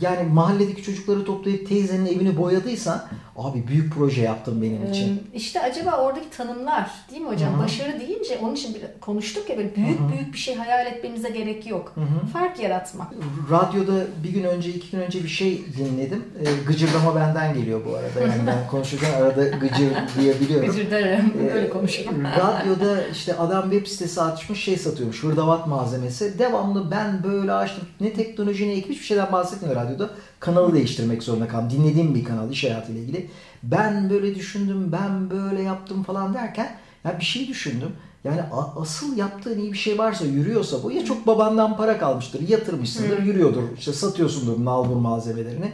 yani 0.00 0.28
mahalledeki 0.32 0.82
çocukları 0.82 1.24
toplayıp 1.24 1.68
teyzenin 1.68 2.06
evini 2.06 2.36
boyadıysan 2.36 3.02
abi 3.36 3.66
büyük 3.68 3.94
proje 3.94 4.22
yaptın 4.22 4.62
benim 4.62 4.90
için. 4.92 5.08
Ee, 5.08 5.36
İşte 5.36 5.60
acaba 5.60 5.96
oradaki 5.96 6.30
tanımlar 6.30 6.90
değil 7.10 7.22
mi 7.22 7.28
hocam? 7.28 7.52
Hı 7.52 7.56
hı. 7.56 7.62
Başarı 7.64 8.00
deyince 8.00 8.38
onun 8.42 8.54
için 8.54 8.74
bir 8.74 8.80
konuştuk 9.00 9.50
ya 9.50 9.56
böyle 9.58 9.76
büyük 9.76 10.00
Hı 10.00 10.04
hı. 10.04 10.12
büyük 10.12 10.32
bir 10.32 10.38
şey 10.38 10.54
hayal 10.54 10.86
etmemize 10.86 11.30
gerek 11.30 11.66
yok. 11.66 11.92
Hı 11.94 12.00
hı. 12.00 12.26
Fark 12.32 12.60
yaratmak. 12.60 13.08
Radyoda 13.50 14.04
bir 14.24 14.28
gün 14.30 14.44
önce, 14.44 14.70
iki 14.70 14.90
gün 14.90 15.00
önce 15.00 15.22
bir 15.22 15.28
şey 15.28 15.62
dinledim. 15.78 16.24
E, 16.40 16.44
gıcırdama 16.66 17.14
benden 17.14 17.54
geliyor 17.54 17.80
bu 17.86 17.96
arada. 17.96 18.20
Yani 18.20 18.46
ben 18.46 18.66
konuşurken 18.70 19.12
arada 19.12 19.44
gıcır 19.48 19.92
diyebiliyorum. 20.20 20.76
Dilerim. 20.76 21.32
Ee, 21.48 21.52
Öyle 21.52 21.68
konuşurum. 21.70 22.24
Radyoda 22.24 23.06
işte 23.12 23.34
adam 23.36 23.70
web 23.70 23.86
sitesi 23.86 24.22
açmış 24.22 24.64
şey 24.64 24.76
satıyormuş. 24.76 25.22
Hırdavat 25.24 25.66
malzemesi. 25.66 26.38
Devamlı 26.38 26.90
ben 26.90 27.22
böyle 27.24 27.52
açtım. 27.52 27.84
Ne 28.00 28.12
teknoloji 28.12 28.68
ne 28.68 28.72
ekip 28.72 28.90
hiçbir 28.90 29.04
şeyden 29.04 29.32
bahsetmiyor 29.48 29.76
radyoda. 29.76 30.10
Kanalı 30.40 30.74
değiştirmek 30.74 31.22
zorunda 31.22 31.48
kaldım. 31.48 31.70
Dinlediğim 31.70 32.14
bir 32.14 32.24
kanal 32.24 32.50
iş 32.50 32.64
hayatıyla 32.64 33.00
ilgili. 33.00 33.30
Ben 33.62 34.10
böyle 34.10 34.34
düşündüm, 34.34 34.92
ben 34.92 35.30
böyle 35.30 35.62
yaptım 35.62 36.02
falan 36.02 36.34
derken 36.34 36.76
ya 37.04 37.18
bir 37.18 37.24
şey 37.24 37.48
düşündüm. 37.48 37.92
Yani 38.24 38.40
asıl 38.76 39.16
yaptığın 39.16 39.58
iyi 39.58 39.72
bir 39.72 39.78
şey 39.78 39.98
varsa 39.98 40.24
yürüyorsa 40.24 40.82
bu 40.82 40.92
ya 40.92 41.04
çok 41.04 41.26
babandan 41.26 41.76
para 41.76 41.98
kalmıştır, 41.98 42.48
yatırmışsındır, 42.48 43.22
yürüyordur. 43.22 43.62
işte 43.78 43.92
satıyorsundur 43.92 44.64
nalbur 44.64 44.96
malzemelerini. 44.96 45.72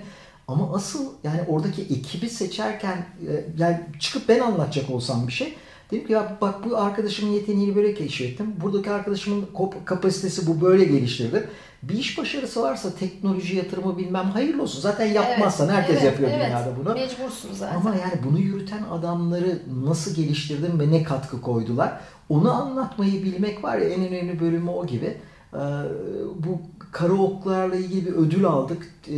Ama 0.49 0.75
asıl 0.75 1.05
yani 1.25 1.41
oradaki 1.49 1.83
ekibi 1.83 2.29
seçerken 2.29 3.07
e, 3.29 3.45
yani 3.59 3.81
çıkıp 4.01 4.29
ben 4.29 4.41
anlatacak 4.41 4.91
olsam 4.91 5.27
bir 5.27 5.33
şey 5.33 5.55
dedim 5.91 6.07
ki 6.07 6.13
ya 6.13 6.37
bak 6.41 6.55
bu 6.65 6.77
arkadaşımın 6.77 7.33
yeteneğini 7.33 7.77
böyle 7.77 7.95
keşfettim. 7.95 8.55
Buradaki 8.63 8.91
arkadaşımın 8.91 9.45
kapasitesi 9.85 10.47
bu 10.47 10.61
böyle 10.61 10.85
geliştirdi. 10.85 11.49
Bir 11.89 11.95
iş 11.95 12.19
başarısı 12.19 12.63
varsa 12.63 12.95
teknoloji 12.95 13.57
yatırımı 13.57 13.99
bilmem 13.99 14.31
hayırlı 14.31 14.63
olsun. 14.63 14.81
Zaten 14.81 15.07
yapmazsan 15.07 15.69
Evet, 15.69 15.77
herkes 15.77 15.95
evet, 15.97 16.05
yapıyor 16.05 16.31
evet. 16.31 16.47
dünyada 16.47 16.73
bunu. 16.81 16.95
Mecbursun 16.95 17.53
zaten. 17.53 17.77
Ama 17.77 17.91
yani 17.91 18.15
bunu 18.29 18.39
yürüten 18.39 18.83
adamları 18.83 19.59
nasıl 19.85 20.15
geliştirdin 20.15 20.81
ve 20.81 20.91
ne 20.91 21.03
katkı 21.03 21.41
koydular? 21.41 22.01
Onu 22.29 22.53
anlatmayı 22.53 23.25
bilmek 23.25 23.65
var 23.65 23.79
ya 23.79 23.89
en 23.89 24.09
önemli 24.09 24.41
bölümü 24.41 24.71
o 24.71 24.87
gibi. 24.87 25.17
Ee, 25.55 25.59
bu 26.37 26.61
kara 26.93 27.13
oklarla 27.13 27.77
ilgili 27.77 28.07
bir 28.07 28.13
ödül 28.13 28.45
aldık. 28.45 28.87
Ee, 29.09 29.15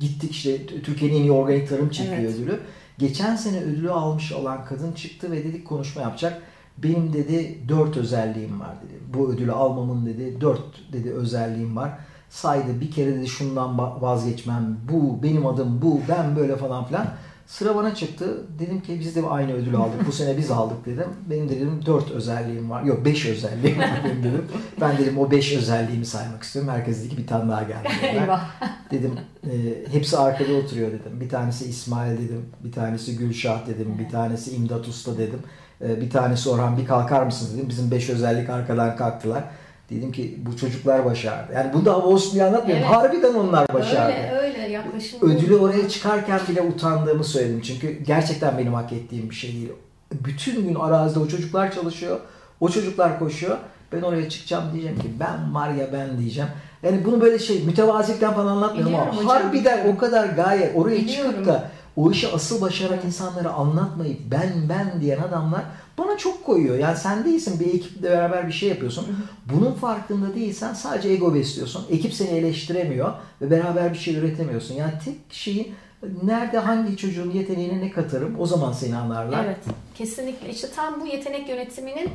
gittik 0.00 0.30
işte 0.30 0.66
Türkiye'nin 0.66 1.16
en 1.16 1.22
iyi 1.22 1.32
organik 1.32 1.68
tarım 1.68 1.88
çiftliği 1.88 2.20
Evet. 2.20 2.34
ödülü. 2.34 2.60
Geçen 2.98 3.36
sene 3.36 3.60
ödülü 3.60 3.90
almış 3.90 4.32
olan 4.32 4.64
kadın 4.64 4.92
çıktı 4.92 5.30
ve 5.30 5.44
dedik 5.44 5.66
konuşma 5.66 6.02
yapacak. 6.02 6.42
Benim 6.78 7.12
dedi 7.12 7.58
dört 7.68 7.96
özelliğim 7.96 8.60
var 8.60 8.74
dedi. 8.84 8.98
Bu 9.14 9.32
ödülü 9.32 9.52
almamın 9.52 10.06
dedi 10.06 10.40
dört 10.40 10.92
dedi 10.92 11.12
özelliğim 11.12 11.76
var. 11.76 11.98
Saydı 12.30 12.80
bir 12.80 12.90
kere 12.90 13.14
dedi 13.14 13.28
şundan 13.28 13.78
vazgeçmem. 14.02 14.76
Bu 14.92 15.22
benim 15.22 15.46
adım 15.46 15.82
bu 15.82 16.00
ben 16.08 16.36
böyle 16.36 16.56
falan 16.56 16.84
filan. 16.84 17.06
Sıra 17.46 17.76
bana 17.76 17.94
çıktı. 17.94 18.46
Dedim 18.58 18.80
ki 18.80 19.00
biz 19.00 19.16
de 19.16 19.26
aynı 19.26 19.52
ödülü 19.52 19.76
aldık. 19.76 20.06
Bu 20.06 20.12
sene 20.12 20.38
biz 20.38 20.50
aldık 20.50 20.86
dedim. 20.86 21.08
Benim 21.30 21.48
de 21.48 21.56
dedim 21.56 21.80
4 21.86 22.10
özelliğim 22.10 22.70
var. 22.70 22.82
Yok 22.82 23.04
5 23.04 23.26
özelliğim 23.26 23.78
var 23.78 24.00
benim 24.04 24.22
dedim. 24.22 24.44
Ben 24.80 24.98
dedim 24.98 25.18
o 25.18 25.30
5 25.30 25.56
özelliğimi 25.56 26.06
saymak 26.06 26.42
istiyorum. 26.42 26.70
Herkes 26.70 27.00
dedi 27.00 27.08
ki 27.08 27.16
bir 27.16 27.26
tane 27.26 27.50
daha 27.50 27.62
geldi. 27.62 27.88
Eyvah. 28.02 28.50
Dedim 28.90 29.12
e, 29.44 29.52
hepsi 29.92 30.18
arkada 30.18 30.52
oturuyor 30.52 30.88
dedim. 30.88 31.20
Bir 31.20 31.28
tanesi 31.28 31.64
İsmail 31.64 32.18
dedim. 32.18 32.46
Bir 32.64 32.72
tanesi 32.72 33.16
Gülşah 33.16 33.66
dedim. 33.66 33.96
Bir 33.98 34.08
tanesi 34.08 34.56
İmdat 34.56 34.88
Usta 34.88 35.18
dedim. 35.18 35.40
E, 35.88 36.00
bir 36.00 36.10
tanesi 36.10 36.50
Orhan 36.50 36.76
bir 36.76 36.86
kalkar 36.86 37.22
mısınız 37.22 37.56
dedim. 37.56 37.68
Bizim 37.68 37.90
5 37.90 38.10
özellik 38.10 38.50
arkadan 38.50 38.96
kalktılar. 38.96 39.44
Dedim 39.90 40.12
ki 40.12 40.38
bu 40.46 40.56
çocuklar 40.56 41.04
başardı. 41.04 41.52
Yani 41.54 41.72
bu 41.72 41.84
da 41.84 42.02
diye 42.32 42.44
anlatmıyorum. 42.44 42.84
Evet. 42.86 42.96
Harbiden 42.96 43.34
onlar 43.34 43.74
başardı 43.74 44.12
Öyle 44.12 44.38
öyle 44.38 44.68
yaklaşım. 44.68 45.18
ödülü 45.22 45.56
oraya 45.56 45.88
çıkarken 45.88 46.40
bile 46.48 46.62
utandığımı 46.62 47.24
söyledim. 47.24 47.60
Çünkü 47.60 48.02
gerçekten 48.04 48.58
benim 48.58 48.74
hak 48.74 48.92
ettiğim 48.92 49.30
bir 49.30 49.34
şey 49.34 49.52
değil. 49.52 49.68
Bütün 50.12 50.64
gün 50.68 50.74
arazide 50.74 51.18
o 51.18 51.28
çocuklar 51.28 51.72
çalışıyor. 51.72 52.20
O 52.60 52.68
çocuklar 52.68 53.18
koşuyor. 53.18 53.56
Ben 53.92 54.02
oraya 54.02 54.28
çıkacağım 54.28 54.64
diyeceğim 54.72 54.98
ki 54.98 55.08
ben 55.20 55.54
var 55.54 55.70
ya 55.70 55.86
ben 55.92 56.18
diyeceğim. 56.18 56.50
Yani 56.82 57.04
bunu 57.04 57.20
böyle 57.20 57.38
şey 57.38 57.62
mütevazilikten 57.62 58.34
falan 58.34 58.46
anlatmıyorum 58.46 58.92
Biliyorum 58.92 59.08
ama 59.12 59.22
hocam, 59.22 59.42
harbiden 59.42 59.94
o 59.94 59.98
kadar 59.98 60.26
gaye 60.26 60.72
oraya 60.74 60.96
Biliyorum. 61.00 61.30
çıkıp 61.30 61.46
da 61.46 61.70
o 61.96 62.10
işi 62.10 62.28
asıl 62.28 62.60
başaran 62.60 62.98
insanlara 63.06 63.52
anlatmayıp 63.52 64.18
ben 64.30 64.52
ben 64.68 65.00
diyen 65.00 65.18
adamlar 65.18 65.62
bana 65.98 66.16
çok 66.16 66.44
koyuyor. 66.44 66.78
Yani 66.78 66.96
sen 66.96 67.24
değilsin 67.24 67.60
bir 67.60 67.74
ekiple 67.74 68.10
beraber 68.10 68.46
bir 68.46 68.52
şey 68.52 68.68
yapıyorsun. 68.68 69.06
Bunun 69.52 69.72
farkında 69.72 70.34
değilsen 70.34 70.74
sadece 70.74 71.08
ego 71.08 71.34
besliyorsun. 71.34 71.86
Ekip 71.90 72.14
seni 72.14 72.28
eleştiremiyor 72.28 73.12
ve 73.40 73.50
beraber 73.50 73.92
bir 73.92 73.98
şey 73.98 74.16
üretemiyorsun. 74.16 74.74
Yani 74.74 74.92
tek 75.04 75.16
şeyin 75.30 75.74
nerede 76.22 76.58
hangi 76.58 76.96
çocuğun 76.96 77.30
yeteneğine 77.30 77.80
ne 77.80 77.90
katarım 77.90 78.40
o 78.40 78.46
zaman 78.46 78.72
seni 78.72 78.96
anlarlar. 78.96 79.44
Evet 79.44 79.58
kesinlikle 79.94 80.50
işte 80.50 80.68
tam 80.76 81.00
bu 81.00 81.06
yetenek 81.06 81.48
yönetiminin 81.48 82.10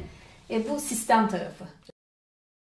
e, 0.50 0.70
bu 0.70 0.80
sistem 0.80 1.28
tarafı. 1.30 1.66